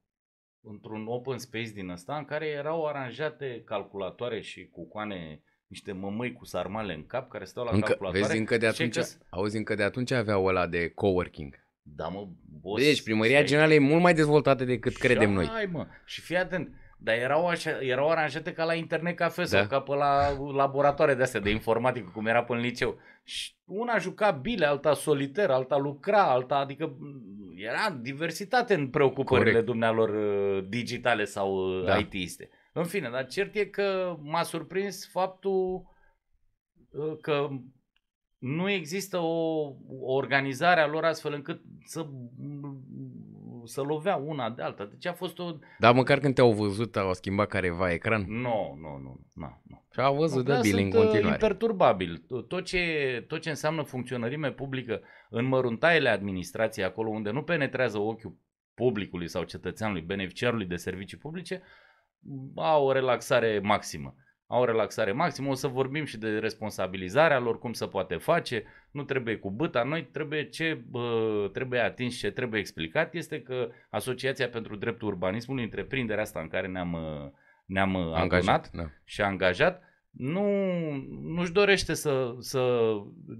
într-un 0.60 1.06
open 1.06 1.38
space 1.38 1.70
din 1.72 1.88
ăsta 1.88 2.16
în 2.16 2.24
care 2.24 2.46
erau 2.46 2.86
aranjate 2.86 3.62
calculatoare 3.64 4.40
și 4.40 4.68
cucoane, 4.68 5.42
niște 5.66 5.92
mămăi 5.92 6.32
cu 6.32 6.44
sarmale 6.44 6.94
în 6.94 7.06
cap 7.06 7.28
care 7.30 7.44
stau 7.44 7.64
la 7.64 7.70
Încă, 7.72 7.86
calculatoare. 7.86 8.26
vezi, 8.26 8.38
încă 8.38 8.56
de 8.56 8.66
Și 8.70 8.82
atunci, 8.82 8.94
că- 8.96 9.24
auzi, 9.30 9.56
încă 9.56 9.74
de 9.74 9.82
atunci 9.82 10.10
aveau 10.10 10.44
ăla 10.44 10.66
de 10.66 10.88
coworking. 10.88 11.66
Da, 11.82 12.08
mă, 12.08 12.28
boss, 12.68 12.84
Deci, 12.84 13.02
primăria 13.02 13.34
stai. 13.36 13.46
generală 13.46 13.72
e 13.72 13.78
mult 13.78 14.02
mai 14.02 14.14
dezvoltată 14.14 14.64
decât 14.64 14.96
credem 14.96 15.32
noi. 15.32 15.46
Hai, 15.46 15.68
mă. 15.72 15.86
Și 16.04 16.20
fii 16.20 16.36
atent, 16.36 16.74
dar 16.98 17.14
erau, 17.14 17.46
așa, 17.46 17.70
erau 17.80 18.10
aranjate 18.10 18.52
ca 18.52 18.64
la 18.64 18.74
internet 18.74 19.16
cafe 19.16 19.44
sau 19.44 19.60
Da. 19.60 19.66
ca 19.66 19.80
pe 19.80 19.94
la 19.94 20.36
laboratoare 20.54 21.14
de 21.14 21.22
astea 21.22 21.40
de 21.40 21.50
informatică, 21.50 22.10
cum 22.14 22.26
era 22.26 22.44
până 22.44 22.58
în 22.58 22.64
liceu. 22.64 22.98
Și 23.24 23.52
una 23.64 23.98
juca 23.98 24.30
bile, 24.30 24.66
alta 24.66 24.94
soliter, 24.94 25.50
alta 25.50 25.76
lucra, 25.76 26.22
alta, 26.22 26.54
adică 26.56 26.86
m, 26.98 27.52
era 27.56 27.90
diversitate 28.00 28.74
în 28.74 28.88
preocupările 28.88 29.50
Corect. 29.50 29.66
dumnealor 29.66 30.08
uh, 30.08 30.64
digitale 30.68 31.24
sau 31.24 31.78
uh, 31.78 31.84
Da. 31.84 31.96
IT-iste. 31.96 32.48
În 32.72 32.84
fine, 32.84 33.08
dar 33.12 33.26
cert 33.26 33.54
e 33.54 33.64
că 33.64 34.16
m-a 34.22 34.42
surprins 34.42 35.08
faptul 35.10 35.82
uh, 36.90 37.16
că 37.20 37.48
nu 38.38 38.70
există 38.70 39.18
o, 39.18 39.66
o 39.88 40.12
organizare 40.14 40.80
a 40.80 40.86
lor 40.86 41.04
astfel 41.04 41.32
încât 41.32 41.60
să, 41.84 42.06
să 43.64 43.80
lovea 43.80 44.16
una 44.16 44.50
de 44.50 44.62
alta. 44.62 44.84
Deci 44.84 45.06
a 45.06 45.12
fost 45.12 45.38
o... 45.38 45.56
Dar 45.78 45.94
măcar 45.94 46.18
când 46.18 46.34
te-au 46.34 46.52
văzut, 46.52 46.96
au 46.96 47.14
schimbat 47.14 47.48
careva 47.48 47.92
ecran. 47.92 48.24
Nu, 48.28 48.76
nu, 48.80 48.98
nu, 49.02 49.20
nu. 49.34 49.60
nu. 49.62 49.84
Și 49.92 50.00
au 50.00 50.16
văzut 50.16 50.44
de 50.44 50.52
Da, 50.52 50.60
bile 50.60 50.82
în 50.82 50.90
sunt 50.90 50.94
uh, 50.94 51.00
continuare. 51.00 51.34
imperturbabil. 51.42 52.24
Tot 52.48 52.64
ce, 52.64 53.24
tot 53.28 53.40
ce 53.40 53.48
înseamnă 53.48 53.82
funcționărime 53.82 54.52
publică 54.52 55.00
în 55.30 55.44
măruntaiele 55.44 56.08
administrației, 56.08 56.84
acolo 56.84 57.10
unde 57.10 57.30
nu 57.30 57.42
penetrează 57.42 57.98
ochiul 57.98 58.36
publicului 58.74 59.28
sau 59.28 59.42
cetățeanului, 59.42 60.02
beneficiarului 60.02 60.66
de 60.66 60.76
servicii 60.76 61.18
publice, 61.18 61.62
au 62.54 62.86
o 62.86 62.92
relaxare 62.92 63.60
maximă. 63.62 64.14
Au 64.50 64.60
o 64.60 64.64
relaxare 64.64 65.12
maximă, 65.12 65.48
o 65.50 65.54
să 65.54 65.66
vorbim 65.68 66.04
și 66.04 66.18
de 66.18 66.28
responsabilizarea 66.38 67.38
lor, 67.38 67.58
cum 67.58 67.72
se 67.72 67.86
poate 67.86 68.14
face, 68.14 68.64
nu 68.90 69.02
trebuie 69.02 69.36
cu 69.36 69.50
băta, 69.50 69.82
noi 69.82 70.04
trebuie 70.12 70.48
ce 70.48 70.80
bă, 70.90 71.50
trebuie 71.52 71.80
atins, 71.80 72.16
ce 72.18 72.30
trebuie 72.30 72.60
explicat, 72.60 73.14
este 73.14 73.42
că 73.42 73.68
Asociația 73.90 74.48
pentru 74.48 74.76
Dreptul 74.76 75.08
Urbanismului, 75.08 75.64
întreprinderea 75.64 76.22
asta 76.22 76.40
în 76.40 76.48
care 76.48 76.66
ne-am, 76.66 76.92
uh, 76.92 77.30
ne-am 77.66 77.94
uh, 77.94 78.00
Angajat. 78.14 78.30
adunat, 78.66 78.70
Da. 78.72 78.90
și 79.04 79.20
angajat, 79.22 79.82
nu, 80.10 80.44
nu-și 81.22 81.52
dorește 81.52 81.94
să, 81.94 82.34
să 82.38 82.90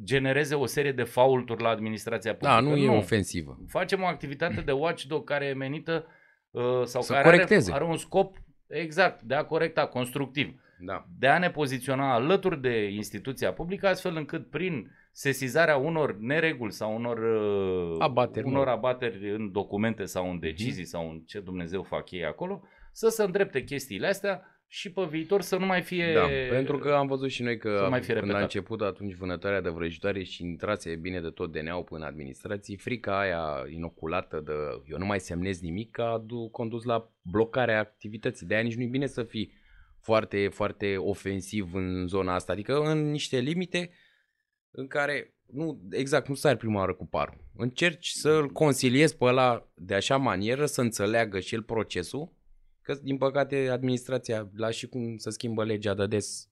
genereze 0.05 0.55
o 0.55 0.67
serie 0.67 0.93
de 0.93 1.03
faulturi 1.03 1.63
la 1.63 1.69
administrația 1.69 2.33
publică. 2.33 2.53
Da, 2.55 2.61
nu, 2.61 2.69
nu 2.71 2.77
e 2.77 2.97
ofensivă. 2.97 3.59
Facem 3.69 4.03
o 4.03 4.07
activitate 4.07 4.61
de 4.61 4.73
watchdog 4.73 5.25
care 5.25 5.45
e 5.45 5.53
menită 5.55 6.07
uh, 6.51 6.83
sau 6.85 7.03
Să 7.03 7.13
care 7.13 7.25
corecteze. 7.25 7.73
are, 7.73 7.83
are 7.83 7.91
un 7.91 7.97
scop 7.97 8.37
exact 8.67 9.23
de 9.23 9.35
a 9.35 9.45
corecta, 9.45 9.87
constructiv 9.87 10.61
Da. 10.81 11.05
de 11.19 11.27
a 11.27 11.39
ne 11.39 11.51
poziționa 11.51 12.15
alături 12.15 12.61
de 12.61 12.85
instituția 12.91 13.53
publică, 13.53 13.87
astfel 13.89 14.17
încât 14.17 14.51
prin 14.51 14.91
sesizarea 15.13 15.77
unor 15.77 16.17
nereguli 16.19 16.73
sau 16.73 16.95
unor 16.95 17.19
uh, 17.19 17.97
Abateri, 17.99 18.47
unor 18.47 18.65
nu. 18.67 18.73
abateri 18.73 19.31
în 19.35 19.53
documente 19.53 20.05
sau 20.05 20.31
în 20.31 20.39
decizii 20.39 20.85
sau 20.85 21.11
în 21.11 21.19
ce 21.27 21.41
Dumnezeu 21.41 21.83
fac 21.83 22.11
ei 22.11 22.25
acolo, 22.25 22.63
să 22.93 23.09
se 23.09 23.23
îndrepte 23.23 23.65
chestiile 23.65 24.07
astea 24.07 24.53
și 24.71 24.93
pe 24.93 25.07
viitor 25.11 25.41
să 25.41 25.57
nu 25.57 25.67
mai 25.67 25.83
fie... 25.83 26.13
Da, 26.13 26.27
pentru 26.51 26.79
că 26.79 26.91
am 26.93 27.07
văzut 27.07 27.31
și 27.31 27.43
noi 27.43 27.59
că 27.59 27.77
să 27.83 27.89
mai 27.91 28.01
fie 28.01 28.07
când 28.15 28.19
a 28.25 28.27
repetat. 28.27 28.43
început 28.43 28.81
atunci 28.81 29.15
vânătoarea 29.15 29.61
de 29.61 29.69
vrăjitoare 29.69 30.23
și 30.23 30.43
intrase 30.45 30.95
bine 30.95 31.21
de 31.21 31.29
tot 31.29 31.53
DNA-ul 31.53 31.83
până 31.83 32.01
în 32.01 32.07
administrații, 32.11 32.77
frica 32.77 33.19
aia 33.19 33.65
inoculată 33.75 34.43
de 34.45 34.53
eu 34.91 34.99
nu 34.99 35.07
mai 35.07 35.21
semnez 35.21 35.61
nimic 35.61 35.99
a 35.99 36.23
du- 36.27 36.49
condus 36.53 36.85
la 36.85 37.11
blocarea 37.23 37.79
activității. 37.81 38.47
De 38.47 38.55
aia 38.55 38.63
nici 38.63 38.75
nu 38.77 38.83
e 38.83 38.87
bine 38.87 39.07
să 39.07 39.23
fii 39.23 39.53
foarte, 40.01 40.49
foarte 40.49 40.97
ofensiv 40.97 41.75
în 41.75 42.07
zona 42.07 42.35
asta, 42.35 42.53
adică 42.53 42.81
în 42.81 43.11
niște 43.11 43.39
limite 43.39 43.91
în 44.71 44.87
care 44.87 45.35
nu, 45.47 45.81
exact, 45.91 46.29
nu 46.29 46.35
sari 46.35 46.57
prima 46.57 46.79
oară 46.79 46.95
cu 46.95 47.07
parul. 47.07 47.45
Încerci 47.57 48.09
să-l 48.09 48.49
consiliezi 48.49 49.17
pe 49.17 49.25
ăla 49.25 49.69
de 49.75 49.95
așa 49.95 50.17
manieră 50.17 50.67
să 50.67 50.81
înțeleagă 50.81 51.41
și 51.41 51.55
el 51.55 51.63
procesul, 51.63 52.33
că 52.83 52.95
din 53.03 53.17
păcate 53.17 53.69
administrația, 53.69 54.51
la 54.55 54.71
și 54.71 54.87
cum 54.87 55.17
să 55.17 55.31
schimbă 55.31 55.65
legea 55.65 55.95
de 55.95 56.07
des, 56.07 56.49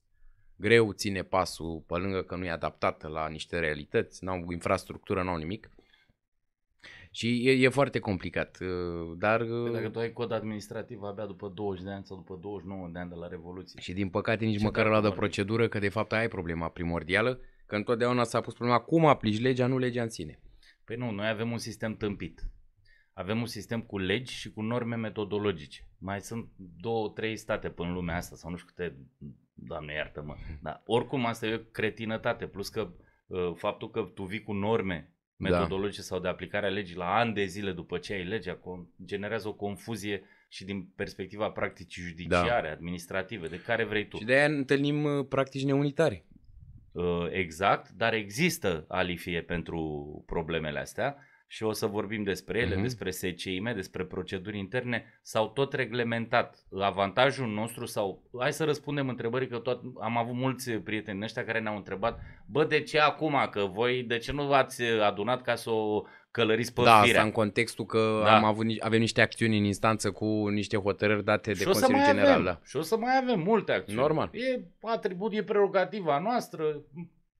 greu 0.55 0.91
ține 0.91 1.23
pasul 1.23 1.83
pe 1.87 1.95
lângă 1.95 2.23
că 2.23 2.35
nu 2.35 2.45
e 2.45 2.49
adaptată 2.49 3.07
la 3.07 3.27
niște 3.27 3.59
realități, 3.59 4.23
n-au 4.23 4.51
infrastructură, 4.51 5.23
n-au 5.23 5.37
nimic. 5.37 5.69
Și 7.17 7.47
e, 7.47 7.51
e 7.51 7.69
foarte 7.69 7.99
complicat, 7.99 8.57
uh, 8.61 9.17
dar 9.17 9.39
Păi 9.39 9.71
Dacă 9.71 9.85
uh, 9.85 9.91
tu 9.91 9.99
ai 9.99 10.13
cod 10.13 10.31
administrativ 10.31 11.01
abia 11.01 11.25
după 11.25 11.51
20 11.55 11.83
de 11.83 11.91
ani 11.91 12.05
sau 12.05 12.17
după 12.17 12.37
29 12.41 12.89
de 12.93 12.99
ani 12.99 13.09
de 13.09 13.15
la 13.15 13.27
Revoluție. 13.27 13.81
și 13.81 13.93
din 13.93 14.09
păcate 14.09 14.45
nici 14.45 14.57
Ce 14.57 14.63
măcar 14.63 14.83
dacă 14.83 14.95
la 14.95 15.01
de 15.01 15.07
vorbim? 15.07 15.19
procedură, 15.19 15.67
că 15.67 15.79
de 15.79 15.89
fapt 15.89 16.11
aia 16.11 16.23
e 16.23 16.27
problema 16.27 16.69
primordială, 16.69 17.39
că 17.65 17.75
întotdeauna 17.75 18.23
s-a 18.23 18.41
pus 18.41 18.53
problema 18.53 18.79
cum 18.79 19.05
aplici 19.05 19.39
legea, 19.39 19.67
nu 19.67 19.77
legea 19.77 20.01
în 20.01 20.09
sine. 20.09 20.39
Păi 20.85 20.95
nu, 20.95 21.11
noi 21.11 21.27
avem 21.27 21.51
un 21.51 21.57
sistem 21.57 21.95
tâmpit. 21.95 22.49
Avem 23.13 23.39
un 23.39 23.45
sistem 23.45 23.81
cu 23.81 23.97
legi 23.97 24.33
și 24.33 24.51
cu 24.51 24.61
norme 24.61 24.95
metodologice. 24.95 25.87
Mai 25.97 26.21
sunt 26.21 26.49
două, 26.81 27.09
trei 27.09 27.37
state 27.37 27.69
până 27.69 27.87
în 27.87 27.93
lumea 27.93 28.15
asta, 28.15 28.35
sau 28.35 28.49
nu 28.49 28.57
știu 28.57 28.73
câte, 28.75 28.97
doamne 29.53 29.93
iartă-mă. 29.93 30.35
Dar 30.61 30.81
oricum 30.85 31.25
asta 31.25 31.45
e 31.45 31.55
o 31.55 31.71
cretinătate, 31.71 32.47
plus 32.47 32.69
că 32.69 32.89
uh, 33.27 33.51
faptul 33.55 33.89
că 33.89 34.01
tu 34.01 34.23
vii 34.23 34.43
cu 34.43 34.53
norme 34.53 35.11
Da. 35.37 35.49
metodologice 35.49 36.01
sau 36.01 36.19
de 36.19 36.27
aplicare 36.27 36.65
a 36.65 36.69
legii 36.69 36.95
la 36.95 37.15
ani 37.15 37.33
de 37.33 37.45
zile 37.45 37.71
după 37.71 37.97
ce 37.97 38.13
ai 38.13 38.23
legea, 38.23 38.59
con- 38.59 39.05
generează 39.05 39.47
o 39.47 39.53
confuzie 39.53 40.23
și 40.49 40.65
din 40.65 40.91
perspectiva 40.95 41.49
practicii 41.49 42.03
judiciare, 42.03 42.69
administrative, 42.69 43.47
de 43.47 43.61
care 43.61 43.83
vrei 43.83 44.07
tu. 44.07 44.17
Și 44.17 44.25
de 44.25 44.33
aia 44.33 44.45
întâlnim 44.45 45.03
uh, 45.03 45.25
practici 45.29 45.63
neunitare. 45.63 46.25
Uh, 46.91 47.27
exact, 47.29 47.89
dar 47.89 48.13
există 48.13 48.85
alifie 48.87 49.41
pentru 49.41 50.23
problemele 50.25 50.79
astea 50.79 51.15
și 51.49 51.63
o 51.63 51.71
să 51.71 51.85
vorbim 51.85 52.23
despre 52.23 52.59
ele, 52.59 52.73
Mhm. 52.73 52.81
despre 52.83 53.11
SCIM, 53.11 53.71
despre 53.75 54.03
proceduri 54.05 54.57
interne, 54.57 55.19
s-au 55.21 55.47
tot 55.49 55.73
reglementat. 55.73 56.57
Avantajul 56.79 57.47
nostru 57.47 57.85
sau, 57.85 58.23
hai 58.39 58.53
să 58.53 58.63
răspundem 58.63 59.09
întrebării 59.09 59.47
că 59.47 59.57
tot, 59.57 59.81
am 60.01 60.17
avut 60.17 60.35
mulți 60.35 60.71
prieteni 60.71 61.15
din 61.15 61.23
ăștia 61.25 61.45
care 61.45 61.59
ne-au 61.59 61.75
întrebat, 61.75 62.19
bă, 62.45 62.63
de 62.65 62.81
ce 62.81 62.99
acum, 62.99 63.47
că 63.51 63.65
voi, 63.71 64.03
de 64.03 64.17
ce 64.17 64.31
nu 64.31 64.43
v-ați 64.43 64.83
adunat 64.83 65.41
ca 65.41 65.55
să 65.55 65.69
o 65.69 66.03
călăriți 66.31 66.73
pe 66.73 66.81
da, 66.83 66.93
asta 66.93 67.05
firea? 67.05 67.23
în 67.23 67.31
contextul 67.31 67.85
că 67.85 68.21
Da. 68.23 68.35
am 68.35 68.43
avut, 68.43 68.65
ni- 68.65 68.77
avem 68.79 68.99
niște 68.99 69.21
acțiuni 69.21 69.57
în 69.57 69.63
instanță 69.63 70.11
cu 70.11 70.47
niște 70.47 70.77
hotărâri 70.77 71.23
date 71.23 71.51
de 71.51 71.57
și 71.59 71.67
o 71.67 71.71
să 71.71 71.79
Consiliul 71.79 72.03
mai 72.03 72.07
General. 72.13 72.31
avem, 72.31 72.43
Da. 72.43 72.59
și 72.63 72.75
o 72.77 72.81
să 72.81 72.97
mai 72.97 73.17
avem 73.21 73.39
multe 73.39 73.71
acțiuni. 73.71 73.99
Normal. 73.99 74.29
E 74.31 74.61
atribut, 74.81 75.33
e 75.33 75.43
prerogativa 75.43 76.19
noastră, 76.19 76.81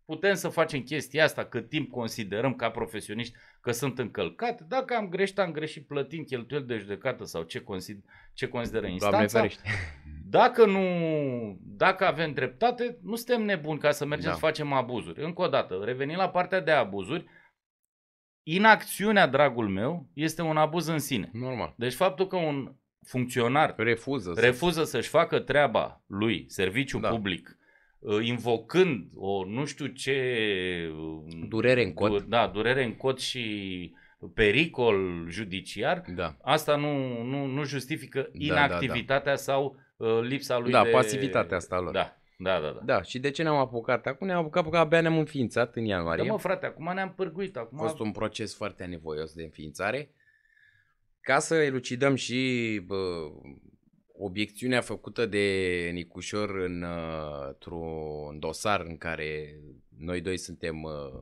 putem 0.08 0.34
să 0.34 0.48
facem 0.50 0.82
chestia 0.82 1.24
asta 1.24 1.46
cât 1.46 1.70
timp 1.70 1.90
considerăm 1.92 2.54
ca 2.56 2.70
profesioniști 2.70 3.34
că 3.62 3.72
sunt 3.72 4.00
încălcate. 4.00 4.66
Dacă 4.68 4.96
am 4.96 5.10
greșit, 5.10 5.40
am 5.40 5.52
greșit 5.52 5.88
plătind 5.88 6.26
cheltuieli 6.26 6.66
de 6.66 6.78
judecată 6.78 7.24
sau 7.26 7.44
ce, 7.44 7.60
consider, 7.60 8.04
ce 8.34 8.48
consideră 8.48 8.88
Doamne 8.88 8.94
instanța. 9.22 9.40
ferește. 9.40 9.62
Dacă 10.30 10.66
nu, 10.66 10.82
dacă 11.62 12.06
avem 12.06 12.34
dreptate, 12.34 12.98
nu 13.02 13.16
suntem 13.16 13.44
nebuni 13.46 13.80
ca 13.80 13.92
să 13.92 14.06
mergem 14.06 14.28
Da. 14.30 14.34
să 14.34 14.40
facem 14.40 14.74
abuzuri. 14.74 15.24
Încă 15.24 15.42
o 15.42 15.48
dată, 15.48 15.82
revenind 15.84 16.18
la 16.20 16.30
partea 16.30 16.60
de 16.60 16.72
abuzuri, 16.72 17.26
inacțiunea, 18.44 19.28
dragul 19.28 19.68
meu, 19.70 20.08
este 20.14 20.42
un 20.42 20.58
abuz 20.58 20.88
în 20.88 21.00
sine. 21.00 21.30
Normal. 21.34 21.74
Deci 21.78 21.94
faptul 21.94 22.28
că 22.28 22.36
un 22.36 22.76
funcționar 23.06 23.74
Refuză. 23.78 24.32
să- 24.34 24.40
refuză 24.42 24.84
să-și 24.84 25.10
facă 25.10 25.40
treaba 25.40 26.04
lui, 26.08 26.46
serviciu 26.48 27.00
Da. 27.00 27.10
public, 27.10 27.50
uh, 27.50 27.57
invocând 28.22 29.08
o 29.16 29.46
nu 29.46 29.66
știu 29.66 29.86
ce... 29.86 30.16
uh, 30.92 31.34
Durere 31.48 31.84
în 31.84 31.94
cot. 31.94 32.12
du- 32.12 32.26
Da, 32.30 32.48
durere 32.48 32.84
în 32.84 32.96
cot 32.96 33.20
și 33.20 33.94
pericol 34.34 35.26
judiciar, 35.30 36.04
Da. 36.16 36.36
asta 36.42 36.76
nu, 36.76 37.24
nu, 37.24 37.46
nu 37.46 37.64
justifică 37.64 38.20
Da, 38.22 38.30
inactivitatea 38.34 39.36
sau 39.36 39.76
uh, 39.98 40.20
lipsa 40.22 40.58
lui 40.58 40.72
Da, 40.72 40.84
de... 40.84 40.90
pasivitatea 40.90 41.58
asta 41.58 41.80
lor. 41.80 41.92
Da, 41.94 42.18
da, 42.38 42.60
da. 42.60 42.68
da. 42.72 42.80
Da, 42.86 43.02
și 43.02 43.20
de 43.20 43.32
ce 43.32 43.44
ne-am 43.44 43.56
apucat? 43.56 44.06
Acum 44.06 44.28
ne-am 44.28 44.40
apucat 44.40 44.62
pentru 44.62 44.80
că 44.80 44.86
abia 44.86 45.02
ne-am 45.02 45.18
înființat 45.18 45.76
în 45.76 45.84
Da, 45.84 45.90
ianuarie. 45.90 46.30
mă, 46.32 46.38
frate, 46.38 46.66
acum 46.66 46.94
ne-am 46.94 47.14
pârguit. 47.14 47.58
A 47.58 47.60
Acum 47.60 47.78
fost 47.78 48.00
un 48.00 48.12
proces 48.12 48.56
foarte 48.56 48.84
anevoios 48.84 49.34
de 49.34 49.44
înființare. 49.44 50.10
Ca 51.22 51.40
să 51.40 51.56
elucidăm 51.56 52.16
și 52.16 52.82
bă, 52.86 52.96
obiecțiunea 54.18 54.82
făcută 54.82 55.26
de 55.26 55.90
Nicușor 55.94 56.50
în, 56.50 56.82
uh, 56.82 57.48
într-un 57.48 58.40
dosar 58.40 58.82
în 58.82 58.98
care 58.98 59.60
noi 59.98 60.22
doi 60.22 60.38
suntem 60.38 60.84
uh, 60.84 61.22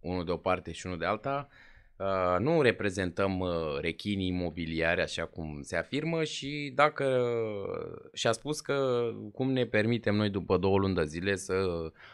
unul 0.00 0.24
de 0.24 0.30
o 0.30 0.36
parte 0.36 0.72
și 0.72 0.86
unul 0.86 0.98
de 0.98 1.04
alta, 1.04 1.48
uh, 1.96 2.36
nu 2.38 2.62
reprezentăm 2.62 3.38
uh, 3.38 3.78
rechinii 3.80 4.26
imobiliari 4.26 5.00
așa 5.00 5.24
cum 5.24 5.60
se 5.62 5.76
afirmă 5.76 6.24
și 6.24 6.72
dacă 6.74 7.24
și-a 8.12 8.32
spus 8.32 8.60
că 8.60 9.10
cum 9.32 9.52
ne 9.52 9.64
permitem 9.64 10.14
noi 10.14 10.30
după 10.30 10.56
două 10.56 10.78
luni 10.78 10.94
de 10.94 11.04
zile 11.04 11.36
să 11.36 11.54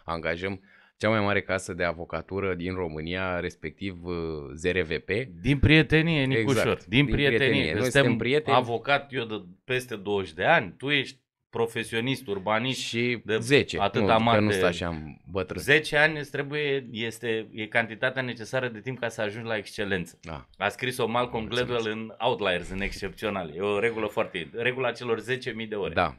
angajăm 0.05 0.61
cea 1.03 1.09
mai 1.11 1.21
mare 1.21 1.41
casă 1.43 1.73
de 1.73 1.85
avocatură 1.85 2.55
din 2.55 2.75
România, 2.75 3.41
respectiv 3.41 4.05
uh, 4.05 4.15
ZRVP. 4.55 5.09
Din 5.41 5.59
prietenie, 5.59 6.25
Nicușor. 6.25 6.61
Exact, 6.61 6.85
Din, 6.87 7.05
din 7.05 7.15
prietenie. 7.15 7.39
prietenie. 7.39 7.67
Că 7.73 7.73
Noi 7.79 7.83
suntem 7.83 8.01
suntem 8.03 8.19
prieteni. 8.19 8.57
avocat 8.57 9.13
eu 9.13 9.25
de 9.25 9.43
peste 9.65 9.97
20 9.97 10.33
de 10.33 10.45
ani, 10.45 10.75
tu 10.79 10.91
ești 10.91 11.21
profesionist, 11.51 12.27
urbanist, 12.27 12.81
Și 12.81 13.21
de 13.25 13.39
10, 13.39 13.79
atâta 13.81 14.17
nu, 14.17 14.23
mare 14.25 14.39
că 14.39 14.43
nu 14.45 14.49
de- 14.51 14.55
stă 14.57 14.67
așa 14.67 14.89
în 14.89 15.17
bătrân. 15.31 15.63
10 15.63 15.97
ani 15.97 16.19
îți 16.19 16.31
trebuie, 16.31 16.87
este, 16.91 17.49
e 17.53 17.67
cantitatea 17.67 18.23
necesară 18.23 18.69
de 18.69 18.81
timp 18.81 18.99
ca 18.99 19.09
să 19.09 19.21
ajungi 19.21 19.49
la 19.49 19.57
excelență. 19.57 20.19
Da. 20.23 20.47
A 20.57 20.69
scris-o 20.69 21.07
Malcolm 21.07 21.43
Mulțumesc. 21.43 21.67
Gladwell 21.71 21.99
în 22.01 22.15
Outliers, 22.19 22.71
în 22.71 22.81
excepțional. 22.81 23.53
E 23.57 23.61
o 23.61 23.79
regulă 23.79 24.07
foarte, 24.07 24.51
regula 24.53 24.91
celor 24.93 25.21
10.000 25.21 25.69
de 25.69 25.75
ore. 25.75 25.95
Da. 25.95 26.17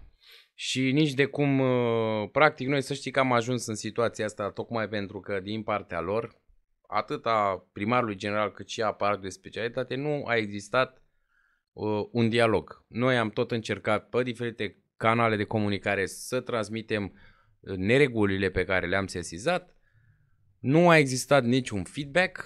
Și 0.53 0.91
nici 0.91 1.13
de 1.13 1.25
cum, 1.25 1.59
uh, 1.59 2.29
practic, 2.31 2.67
noi 2.67 2.81
să 2.81 2.93
știi 2.93 3.11
că 3.11 3.19
am 3.19 3.31
ajuns 3.31 3.65
în 3.65 3.75
situația 3.75 4.25
asta 4.25 4.51
tocmai 4.51 4.89
pentru 4.89 5.19
că 5.19 5.39
din 5.39 5.63
partea 5.63 5.99
lor, 5.99 6.41
atât 6.87 7.25
a 7.25 7.67
primarului 7.73 8.15
general 8.15 8.51
cât 8.51 8.67
și 8.67 8.81
a 8.81 8.85
aparatului 8.85 9.29
de 9.29 9.35
specialitate, 9.35 9.95
nu 9.95 10.23
a 10.25 10.35
existat 10.35 11.01
uh, 11.73 12.07
un 12.11 12.29
dialog. 12.29 12.85
Noi 12.87 13.17
am 13.17 13.29
tot 13.29 13.51
încercat 13.51 14.09
pe 14.09 14.23
diferite 14.23 14.77
canale 14.97 15.35
de 15.35 15.43
comunicare 15.43 16.05
să 16.05 16.41
transmitem 16.41 17.03
uh, 17.59 17.75
neregulile 17.75 18.49
pe 18.49 18.63
care 18.63 18.87
le-am 18.87 19.07
sesizat. 19.07 19.75
Nu 20.59 20.89
a 20.89 20.97
existat 20.97 21.43
niciun 21.43 21.83
feedback 21.83 22.45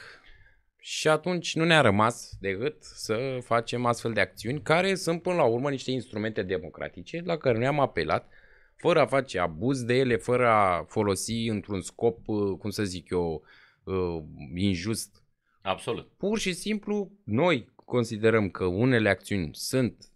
și 0.90 1.08
atunci 1.08 1.56
nu 1.56 1.64
ne-a 1.64 1.82
rămas 1.82 2.38
decât 2.40 2.84
să 2.84 3.40
facem 3.44 3.86
astfel 3.86 4.14
de 4.14 4.20
acțiuni 4.20 4.62
care 4.62 4.96
sunt 4.96 5.22
până 5.22 5.36
la 5.36 5.44
urmă 5.44 5.70
niște 5.70 5.92
instrumente 5.92 6.44
democratice 6.44 7.22
la 7.26 7.38
care 7.38 7.58
noi 7.58 7.68
am 7.68 7.80
apelat 7.80 8.30
fără 8.76 9.00
a 9.00 9.06
face 9.06 9.40
abuz 9.40 9.84
de 9.84 9.94
ele, 9.94 10.16
fără 10.16 10.48
a 10.48 10.84
folosi 10.84 11.48
într-un 11.48 11.82
scop, 11.82 12.28
uh, 12.28 12.58
cum 12.58 12.70
să 12.70 12.84
zic 12.84 13.10
eu, 13.10 13.44
uh, 13.84 14.24
injust. 14.56 15.24
Absolut. 15.62 16.12
Pur 16.18 16.40
și 16.40 16.54
simplu, 16.54 17.12
noi 17.24 17.70
considerăm 17.76 18.50
că 18.50 18.66
unele 18.66 19.10
acțiuni 19.10 19.50
sunt 19.54 20.12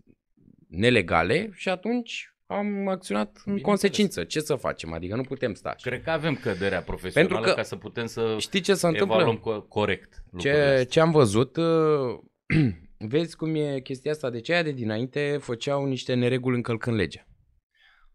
nelegale 0.68 1.50
și 1.54 1.70
atunci 1.70 2.31
am 2.52 2.88
acționat 2.88 3.28
în 3.28 3.42
Bineînțeles. 3.44 3.62
consecință. 3.64 4.24
Ce 4.24 4.40
să 4.40 4.56
facem? 4.56 4.94
Adică 4.94 5.16
nu 5.16 5.22
putem 5.22 5.54
sta 5.54 5.70
așa. 5.70 5.90
Cred 5.90 6.04
că 6.04 6.10
avem 6.10 6.36
căderea 6.36 6.82
profesională 6.82 7.34
Pentru 7.34 7.50
că- 7.50 7.56
ca 7.58 7.64
să 7.64 7.76
putem 7.76 8.06
să 8.06 8.36
Știi 8.40 8.60
ce 8.62 8.74
se 8.74 8.88
întâmplă? 8.88 9.16
evaluăm 9.16 9.38
co- 9.40 9.68
corect 9.68 10.24
lucrurile 10.32 10.60
Ce, 10.60 10.62
astea. 10.64 10.84
ce 10.86 11.00
am 11.00 11.12
văzut, 11.12 11.58
uh, 11.58 12.20
vezi 13.14 13.36
cum 13.36 13.56
e 13.56 13.80
chestia 13.80 14.12
asta, 14.12 14.30
de 14.30 14.40
ce 14.42 14.54
aia 14.54 14.64
de 14.64 14.72
dinainte 14.72 15.38
făceau 15.42 15.86
niște 15.86 16.14
nereguli 16.14 16.56
încălcând 16.56 16.96
legea. 16.96 17.28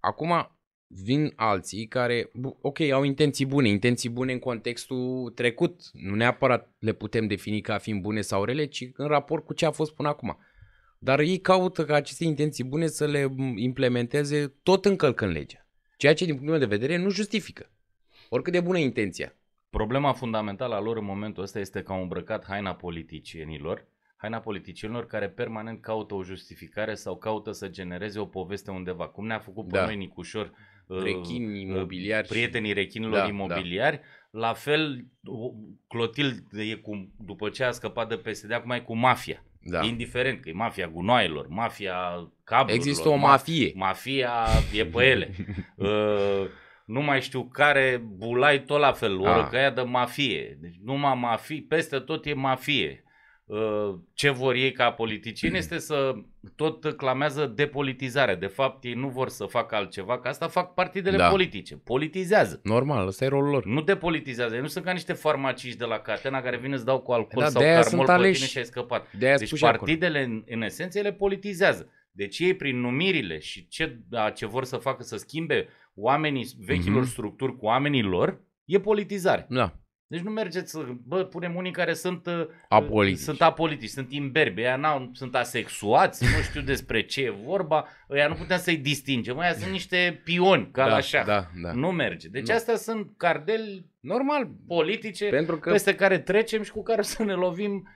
Acum, 0.00 0.50
vin 0.88 1.32
alții 1.36 1.86
care, 1.86 2.30
ok, 2.60 2.80
au 2.80 3.02
intenții 3.02 3.46
bune, 3.46 3.68
intenții 3.68 4.08
bune 4.10 4.32
în 4.32 4.38
contextul 4.38 5.32
trecut, 5.34 5.80
nu 5.92 6.14
neapărat 6.14 6.74
le 6.78 6.92
putem 6.92 7.26
defini 7.26 7.60
ca 7.60 7.78
fiind 7.78 8.00
bune 8.02 8.20
sau 8.20 8.44
rele, 8.44 8.64
ci 8.66 8.90
în 8.94 9.06
raport 9.06 9.44
cu 9.44 9.52
ce 9.54 9.66
a 9.66 9.70
fost 9.70 9.94
până 9.94 10.08
acum. 10.08 10.38
Dar 10.98 11.18
ei 11.20 11.38
caută 11.38 11.84
ca 11.84 11.94
aceste 11.94 12.24
intenții 12.24 12.64
bune 12.64 12.86
să 12.86 13.06
le 13.06 13.34
implementeze 13.56 14.54
tot 14.62 14.84
încălcând 14.84 15.32
legea. 15.32 15.66
Ceea 15.96 16.14
ce, 16.14 16.24
din 16.24 16.34
punctul 16.34 16.58
meu 16.58 16.68
de 16.68 16.76
vedere, 16.76 16.96
nu 16.96 17.10
justifică. 17.10 17.70
Oricât 18.28 18.52
de 18.52 18.60
bună 18.60 18.78
intenția. 18.78 19.34
Problema 19.70 20.12
fundamentală 20.12 20.74
a 20.74 20.80
lor 20.80 20.96
în 20.96 21.04
momentul 21.04 21.42
ăsta 21.42 21.58
este 21.58 21.82
că 21.82 21.92
au 21.92 22.02
îmbrăcat 22.02 22.44
haina 22.44 22.74
politicienilor, 22.74 23.86
haina 24.16 24.38
politicienilor 24.40 25.06
care 25.06 25.28
permanent 25.28 25.80
caută 25.80 26.14
o 26.14 26.22
justificare 26.22 26.94
sau 26.94 27.16
caută 27.16 27.52
să 27.52 27.68
genereze 27.68 28.18
o 28.18 28.24
poveste 28.26 28.70
undeva. 28.70 29.08
Cum 29.08 29.26
ne-a 29.26 29.38
făcut 29.38 29.68
pe 29.68 29.76
Da. 29.76 29.84
noi 29.84 29.96
Nicușor 29.96 30.52
uh, 30.86 31.02
Rechini 31.02 31.60
imobiliari. 31.60 32.28
prietenii 32.28 32.72
rechinilor 32.72 33.18
Da, 33.18 33.26
imobiliari. 33.26 34.00
La 34.30 34.52
fel, 34.52 35.04
Clotil 35.88 36.44
e 36.52 36.74
cu, 36.74 37.10
după 37.24 37.48
ce 37.48 37.64
a 37.64 37.70
scăpat 37.70 38.08
de 38.08 38.16
PSD, 38.16 38.52
acum 38.52 38.70
e 38.70 38.80
cu 38.80 38.96
mafia. 38.96 39.44
Da. 39.68 39.84
Indiferent 39.84 40.40
că 40.40 40.48
e 40.48 40.52
mafia 40.52 40.86
gunoaielor, 40.86 41.46
mafia 41.48 41.96
cablurilor. 42.44 42.86
Există 42.86 43.08
o 43.08 43.16
ma- 43.16 43.20
mafie. 43.20 43.72
Mafia 43.74 44.32
e 44.72 44.84
pe 44.84 45.04
ele. 45.04 45.30
uh, 45.76 46.46
nu 46.84 47.00
mai 47.02 47.20
știu 47.20 47.44
care 47.52 48.02
bulai 48.16 48.62
tot 48.62 48.78
la 48.80 48.92
fel, 48.92 49.20
o 49.20 49.26
Ah. 49.26 49.36
răcăia 49.36 49.70
de 49.70 49.80
mafie. 49.80 50.58
Deci 50.60 50.74
numai 50.84 51.14
mafie, 51.20 51.64
peste 51.68 51.98
tot 51.98 52.26
e 52.26 52.34
mafie. 52.34 53.04
Uh, 53.46 53.94
ce 54.14 54.30
vor 54.30 54.54
ei 54.54 54.72
ca 54.72 54.90
politicieni 54.92 55.56
este 55.56 55.78
să 55.78 56.14
tot 56.56 56.92
clamează 56.96 57.46
depolitizare. 57.46 58.34
De 58.34 58.46
fapt, 58.46 58.84
ei 58.84 58.92
nu 58.92 59.08
vor 59.08 59.28
să 59.28 59.44
facă 59.44 59.74
altceva, 59.74 60.18
că 60.20 60.28
asta 60.28 60.48
fac 60.48 60.74
partidele 60.74 61.16
Da. 61.16 61.28
politice. 61.28 61.76
Politizează. 61.76 62.60
Normal, 62.62 63.06
ăsta 63.06 63.24
e 63.24 63.28
rolul 63.28 63.50
lor. 63.50 63.64
Nu 63.64 63.80
depolitizează. 63.82 64.54
Ei 64.54 64.60
nu 64.60 64.66
sunt 64.66 64.84
ca 64.84 64.92
niște 64.92 65.12
farmaciști 65.12 65.78
de 65.78 65.84
la 65.84 65.98
catena 65.98 66.40
care 66.40 66.56
vin 66.56 66.72
îți 66.72 66.84
dau 66.84 67.00
cu 67.00 67.12
alcool 67.12 67.42
Da, 67.44 67.48
sau 67.50 67.60
de-aia 67.60 67.80
carmol 67.80 68.04
sunt 68.04 68.06
pe 68.06 68.12
aleși. 68.12 68.34
tine 68.34 68.46
și 68.48 68.58
ai 68.58 68.64
scăpat. 68.64 69.12
De-aia 69.18 69.36
Deci 69.36 69.46
spus 69.46 69.58
și 69.58 69.64
acolo. 69.64 69.78
partidele, 69.78 70.22
în, 70.22 70.42
în 70.46 70.62
esență, 70.62 70.98
ele 70.98 71.12
politizează. 71.12 71.90
Deci 72.12 72.38
ei, 72.38 72.54
prin 72.54 72.80
numirile 72.80 73.38
și 73.38 73.68
ce, 73.68 73.98
a, 74.12 74.30
ce 74.30 74.46
vor 74.46 74.64
să 74.64 74.76
facă 74.76 75.02
să 75.02 75.16
schimbe 75.16 75.68
oamenii 75.94 76.46
vechilor 76.60 77.00
Mhm. 77.02 77.10
structuri 77.10 77.56
cu 77.56 77.64
oamenii 77.64 78.02
lor, 78.02 78.40
e 78.64 78.80
politizare. 78.80 79.46
Da. 79.48 79.74
Deci 80.08 80.20
nu 80.20 80.30
mergeți 80.30 80.70
să, 80.70 80.84
bă, 81.06 81.24
punem 81.24 81.54
unii 81.54 81.70
care 81.72 81.92
sunt 81.94 82.26
uh, 82.26 82.46
Apolitici. 82.68 83.18
sunt 83.18 83.40
apolitici, 83.42 83.88
sunt 83.88 84.12
imberbi, 84.12 84.60
ăia 84.60 84.76
n-au, 84.76 85.10
sunt 85.12 85.34
asexuați, 85.34 86.24
nu 86.24 86.42
știu 86.42 86.60
despre 86.60 87.02
ce 87.02 87.22
e 87.22 87.30
vorba, 87.44 87.86
ăia 88.10 88.28
nu 88.28 88.34
putem 88.34 88.58
să-i 88.58 88.76
distingem, 88.76 89.38
ăia 89.38 89.52
sunt 89.52 89.70
niște 89.70 90.20
pioni, 90.24 90.68
ca 90.72 90.84
da, 90.84 90.90
la 90.90 91.00
șah. 91.00 91.24
Da, 91.26 91.46
da. 91.62 91.72
Nu 91.72 91.90
merge. 91.90 92.28
Deci 92.28 92.48
Nu. 92.48 92.54
astea 92.54 92.76
sunt 92.76 93.10
cardeli 93.16 93.86
Normal, 94.00 94.50
politice 94.66 95.28
pentru 95.28 95.58
că 95.58 95.70
peste 95.70 95.94
care 95.94 96.18
trecem 96.18 96.62
și 96.62 96.70
cu 96.70 96.82
care 96.82 97.00
o 97.00 97.02
să 97.02 97.22
ne 97.22 97.32
lovim. 97.34 97.88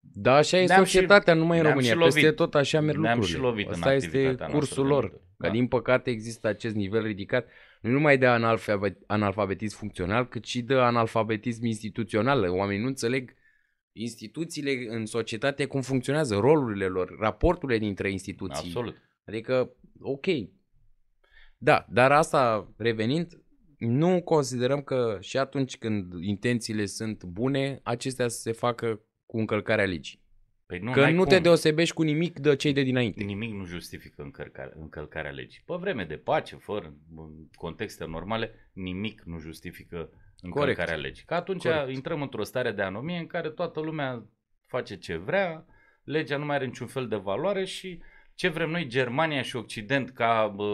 Da, 0.00 0.34
așa 0.34 0.58
e 0.58 0.66
Ne-am 0.66 0.84
societatea, 0.84 1.32
și- 1.32 1.38
numai 1.38 1.56
în 1.56 1.62
ne-am 1.62 1.74
România. 1.74 1.92
și 1.94 1.98
Peste 2.04 2.20
lovit. 2.20 2.36
tot 2.36 2.54
așa 2.54 2.80
merg 2.80 2.98
Ne-am 2.98 3.14
lucrurile. 3.18 3.38
și 3.38 3.44
lovit 3.44 3.66
în 3.66 3.72
Asta 3.72 3.92
este 3.94 4.06
activitatea 4.06 4.46
noastră 4.46 4.58
cursul 4.58 4.82
de 4.82 4.88
lor. 4.88 5.00
multe 5.00 5.14
ori. 5.16 5.24
Că 5.38 5.46
Da. 5.46 5.52
din 5.52 5.66
păcate 5.66 6.10
există 6.10 6.48
acest 6.48 6.74
nivel 6.74 7.02
ridicat 7.02 7.46
nu 7.80 7.90
numai 7.90 8.18
de 8.18 8.26
analfabet, 8.26 8.98
analfabetism 9.06 9.76
funcțional, 9.78 10.28
cât 10.28 10.44
și 10.44 10.62
de 10.62 10.74
analfabetism 10.74 11.64
instituțional. 11.64 12.48
Oamenii 12.48 12.82
nu 12.82 12.88
înțeleg 12.88 13.34
instituțiile 13.92 14.86
în 14.88 15.06
societate 15.06 15.66
cum 15.66 15.80
funcționează, 15.80 16.36
rolurile 16.36 16.86
lor, 16.86 17.16
raporturile 17.18 17.78
dintre 17.78 18.10
instituții. 18.10 18.66
Absolut. 18.66 18.96
Adică, 19.24 19.76
ok. 20.00 20.26
Da, 21.58 21.86
dar 21.90 22.12
asta 22.12 22.72
revenind, 22.76 23.42
nu 23.78 24.22
considerăm 24.22 24.82
că 24.82 25.18
și 25.20 25.38
atunci 25.38 25.78
când 25.78 26.12
intențiile 26.20 26.86
sunt 26.86 27.24
bune, 27.24 27.80
acestea 27.82 28.28
să 28.28 28.40
se 28.40 28.52
facă 28.52 29.00
cu 29.26 29.38
încălcarea 29.38 29.84
legii. 29.84 30.26
Păi 30.68 30.78
Nu, 30.78 30.92
că 30.92 31.00
n-ai 31.00 31.12
nu 31.12 31.18
cum. 31.22 31.28
te 31.28 31.38
deosebești 31.38 31.94
cu 31.94 32.02
nimic 32.02 32.38
de 32.38 32.56
cei 32.56 32.72
de 32.72 32.82
dinainte. 32.82 33.24
Nimic 33.24 33.52
nu 33.52 33.64
justifică 33.64 34.22
încălcarea, 34.22 34.72
încălcarea 34.80 35.30
legii. 35.30 35.62
Pe 35.66 35.74
vreme 35.80 36.04
de 36.04 36.16
pace, 36.16 36.56
fără 36.56 36.94
în 37.16 37.30
contexte 37.54 38.04
normale, 38.04 38.70
nimic 38.72 39.22
nu 39.24 39.38
justifică 39.38 40.10
încălcarea 40.42 40.84
Corect. 40.84 41.02
legii. 41.02 41.24
Că 41.24 41.34
atunci 41.34 41.62
Corect. 41.62 41.90
intrăm 41.90 42.22
într-o 42.22 42.42
stare 42.42 42.72
de 42.72 42.82
anomie 42.82 43.18
în 43.18 43.26
care 43.26 43.48
toată 43.50 43.80
lumea 43.80 44.26
face 44.66 44.96
ce 44.96 45.16
vrea, 45.16 45.64
legea 46.04 46.36
nu 46.36 46.44
mai 46.44 46.56
are 46.56 46.64
niciun 46.66 46.86
fel 46.86 47.08
de 47.08 47.16
valoare 47.16 47.64
și 47.64 48.02
ce 48.34 48.48
vrem 48.48 48.70
noi, 48.70 48.86
Germania 48.86 49.42
și 49.42 49.56
Occident, 49.56 50.10
ca, 50.10 50.52
bă, 50.56 50.64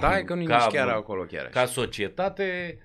Da, 0.00 0.18
e 0.18 0.22
că 0.22 0.34
nu 0.34 0.44
ca, 0.44 0.56
nici 0.56 0.72
chiar 0.74 0.86
bă, 0.86 0.92
acolo 0.92 1.22
chiar 1.22 1.40
așa. 1.46 1.60
ca 1.60 1.66
societate, 1.66 2.78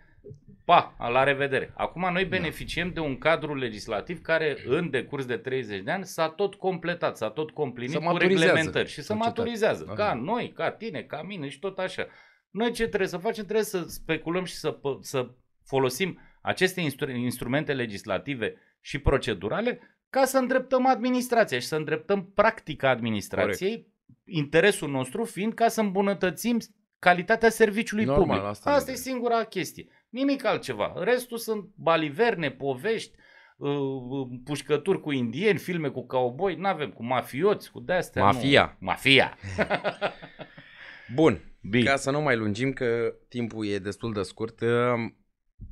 pa, 0.66 0.96
la 1.12 1.24
revedere. 1.24 1.74
Acum 1.76 2.10
noi 2.14 2.26
beneficiem 2.26 2.92
de 2.94 3.00
un 3.00 3.18
cadru 3.18 3.56
legislativ 3.56 4.22
care 4.22 4.58
în 4.66 4.90
decurs 4.90 5.26
de 5.26 5.38
30 5.38 5.82
de 5.84 5.92
ani 5.92 6.06
s-a 6.06 6.30
tot 6.30 6.56
completat, 6.56 7.18
s-a 7.18 7.30
tot 7.30 7.52
complinit 7.52 7.92
Se 7.92 7.98
cu 7.98 8.04
maturizează 8.04 8.44
reglementări 8.46 8.88
și 8.90 8.96
se 8.96 9.02
societatea. 9.02 9.30
maturizează. 9.30 9.84
Da. 9.88 9.94
Ca 9.94 10.14
noi, 10.14 10.52
ca 10.56 10.72
tine, 10.72 11.02
ca 11.02 11.22
mine 11.22 11.50
și 11.50 11.60
tot 11.60 11.80
așa. 11.80 12.08
Noi 12.50 12.72
ce 12.72 12.88
trebuie 12.88 13.08
să 13.10 13.18
facem? 13.18 13.44
Trebuie 13.44 13.66
să 13.66 13.84
speculăm 13.88 14.44
și 14.44 14.54
să, 14.56 14.78
pă- 14.78 15.00
să 15.00 15.30
folosim 15.66 16.20
aceste 16.42 16.82
instru- 16.82 17.12
instrumente 17.12 17.74
legislative 17.74 18.56
și 18.82 19.00
procedurale 19.00 19.80
ca 20.10 20.26
să 20.26 20.38
îndreptăm 20.38 20.86
administrația 20.88 21.60
și 21.60 21.68
să 21.68 21.76
îndreptăm 21.76 22.32
practica 22.36 22.90
administrației, 22.90 23.88
interesul 24.26 24.90
nostru 24.90 25.24
fiind 25.24 25.54
ca 25.54 25.68
să 25.68 25.82
îmbunătățim 25.82 26.58
calitatea 27.00 27.50
serviciului 27.50 28.06
Normal, 28.06 28.26
public. 28.28 28.44
asta 28.44 28.72
Asta, 28.72 28.92
e. 28.92 28.94
e 28.94 28.98
singura 28.98 29.44
chestie. 29.44 29.88
Nimic 30.14 30.46
altceva. 30.46 30.94
Restul 30.98 31.38
sunt 31.38 31.66
baliverne, 31.76 32.52
povești, 32.52 33.16
uh, 33.58 33.70
uh, 34.10 34.28
pușcături 34.44 35.00
cu 35.02 35.12
indieni, 35.12 35.58
filme 35.60 35.88
cu 35.90 36.06
cowboy, 36.06 36.56
n-avem 36.56 36.90
cu 36.92 37.04
mafioți, 37.06 37.72
cu 37.72 37.80
de-astea. 37.80 38.24
Mafia. 38.24 38.78
Nu. 38.80 38.86
Mafia. 38.88 39.38
Bun, 41.16 41.40
Bine. 41.70 41.84
ca 41.90 41.96
să 41.96 42.12
nu 42.12 42.22
mai 42.22 42.36
lungim, 42.36 42.74
că 42.74 43.14
timpul 43.30 43.68
e 43.68 43.78
destul 43.80 44.14
de 44.14 44.22
scurt, 44.22 44.62
uh, 44.62 44.70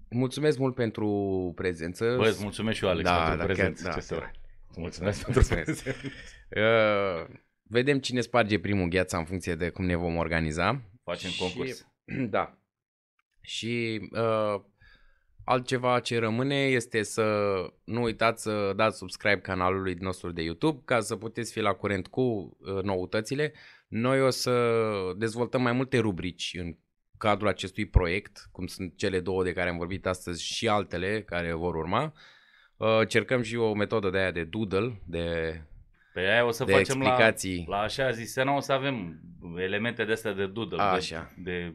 mulțumesc 0.10 0.58
mult 0.58 0.76
pentru 0.76 1.08
prezență. 1.56 2.16
Bă, 2.18 2.28
îți 2.28 2.44
mulțumesc 2.44 2.78
și 2.78 2.84
eu, 2.84 2.90
Alex, 2.90 3.10
Da, 3.10 3.16
pentru 3.18 3.38
da, 3.38 3.44
prezență. 3.46 3.84
chiar- 3.84 3.92
Ce 3.94 4.00
da, 4.00 4.06
să 4.06 4.14
chiar. 4.14 4.24
fac? 4.24 4.78
Mulțumesc 4.78 5.24
pentru 5.26 5.42
Mulțumesc. 5.50 5.84
prezență. 5.84 6.08
Uh, 6.58 7.36
vedem 7.64 8.00
cine 8.00 8.22
sparge 8.22 8.60
primul 8.60 8.88
gheața 8.88 9.18
în 9.18 9.26
funcție 9.26 9.56
de 9.56 9.70
cum 9.70 9.86
ne 9.86 9.96
vom 9.96 10.16
organiza. 10.16 10.82
Facem 11.04 11.30
Și- 11.30 11.40
concurs. 11.40 11.88
Da. 12.36 12.58
Și 13.42 14.02
uh, 14.12 14.62
altceva 15.44 16.00
ce 16.00 16.20
rămâne 16.20 16.66
este 16.66 17.04
să 17.04 17.26
nu 17.84 18.02
uitați 18.02 18.42
să 18.44 18.74
dați 18.76 18.98
subscribe 18.98 19.42
canalului 19.42 19.94
nostru 19.94 20.32
de 20.32 20.42
YouTube 20.42 20.82
ca 20.86 21.00
să 21.00 21.16
puteți 21.16 21.52
fi 21.52 21.60
la 21.60 21.74
curent 21.74 22.08
cu 22.08 22.22
uh, 22.22 22.84
noutățile. 22.84 23.54
Noi 23.88 24.22
o 24.22 24.30
să 24.30 24.82
dezvoltăm 25.18 25.62
mai 25.62 25.72
multe 25.72 26.00
rubrici 26.00 26.56
în 26.60 26.76
cadrul 27.18 27.48
acestui 27.48 27.86
proiect, 27.86 28.50
cum 28.52 28.68
sunt 28.68 28.98
cele 28.98 29.20
două 29.20 29.44
de 29.44 29.54
care 29.54 29.70
am 29.70 29.78
vorbit 29.78 30.06
astăzi 30.06 30.44
și 30.44 30.68
altele 30.68 31.22
care 31.22 31.54
vor 31.54 31.76
urma. 31.76 32.14
Uh, 32.78 33.08
cercăm 33.08 33.42
și 33.42 33.56
o 33.56 33.74
metodă 33.74 34.10
de 34.10 34.18
aia 34.18 34.32
de 34.32 34.44
doodle, 34.44 35.02
de, 35.06 35.62
Pe 36.14 36.20
aia 36.20 36.46
o 36.46 36.52
să 36.52 36.64
de 36.64 36.72
facem 36.72 37.00
la, 37.00 37.06
explicații. 37.06 37.66
la 37.68 37.78
așa 37.78 38.12
zis, 38.12 38.36
o 38.56 38.60
să 38.60 38.72
avem 38.72 39.22
elemente 39.58 40.06
de 40.06 40.12
astea 40.12 40.34
de 40.34 40.48
doodle, 40.48 40.82
Așa. 40.82 41.34
De, 41.38 41.52
de, 41.52 41.74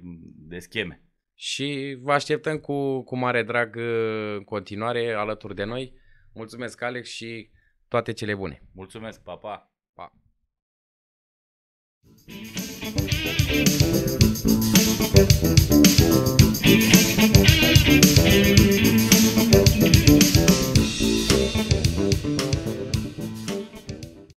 de 0.48 0.58
scheme. 0.58 1.00
Și 1.38 1.98
vă 2.00 2.12
așteptăm 2.12 2.58
cu, 2.58 3.02
cu 3.02 3.16
mare 3.16 3.42
drag 3.42 3.76
uh, 3.76 4.34
în 4.36 4.44
continuare 4.44 5.12
alături 5.12 5.54
de 5.54 5.64
noi. 5.64 5.94
Mulțumesc, 6.34 6.82
Alex, 6.82 7.08
și 7.08 7.50
toate 7.88 8.12
cele 8.12 8.34
bune. 8.34 8.62
Mulțumesc, 8.74 9.22
pa, 9.22 9.36
pa! 9.36 9.72
pa. 9.94 10.12
Thank 15.06 15.70
you. 15.70 15.75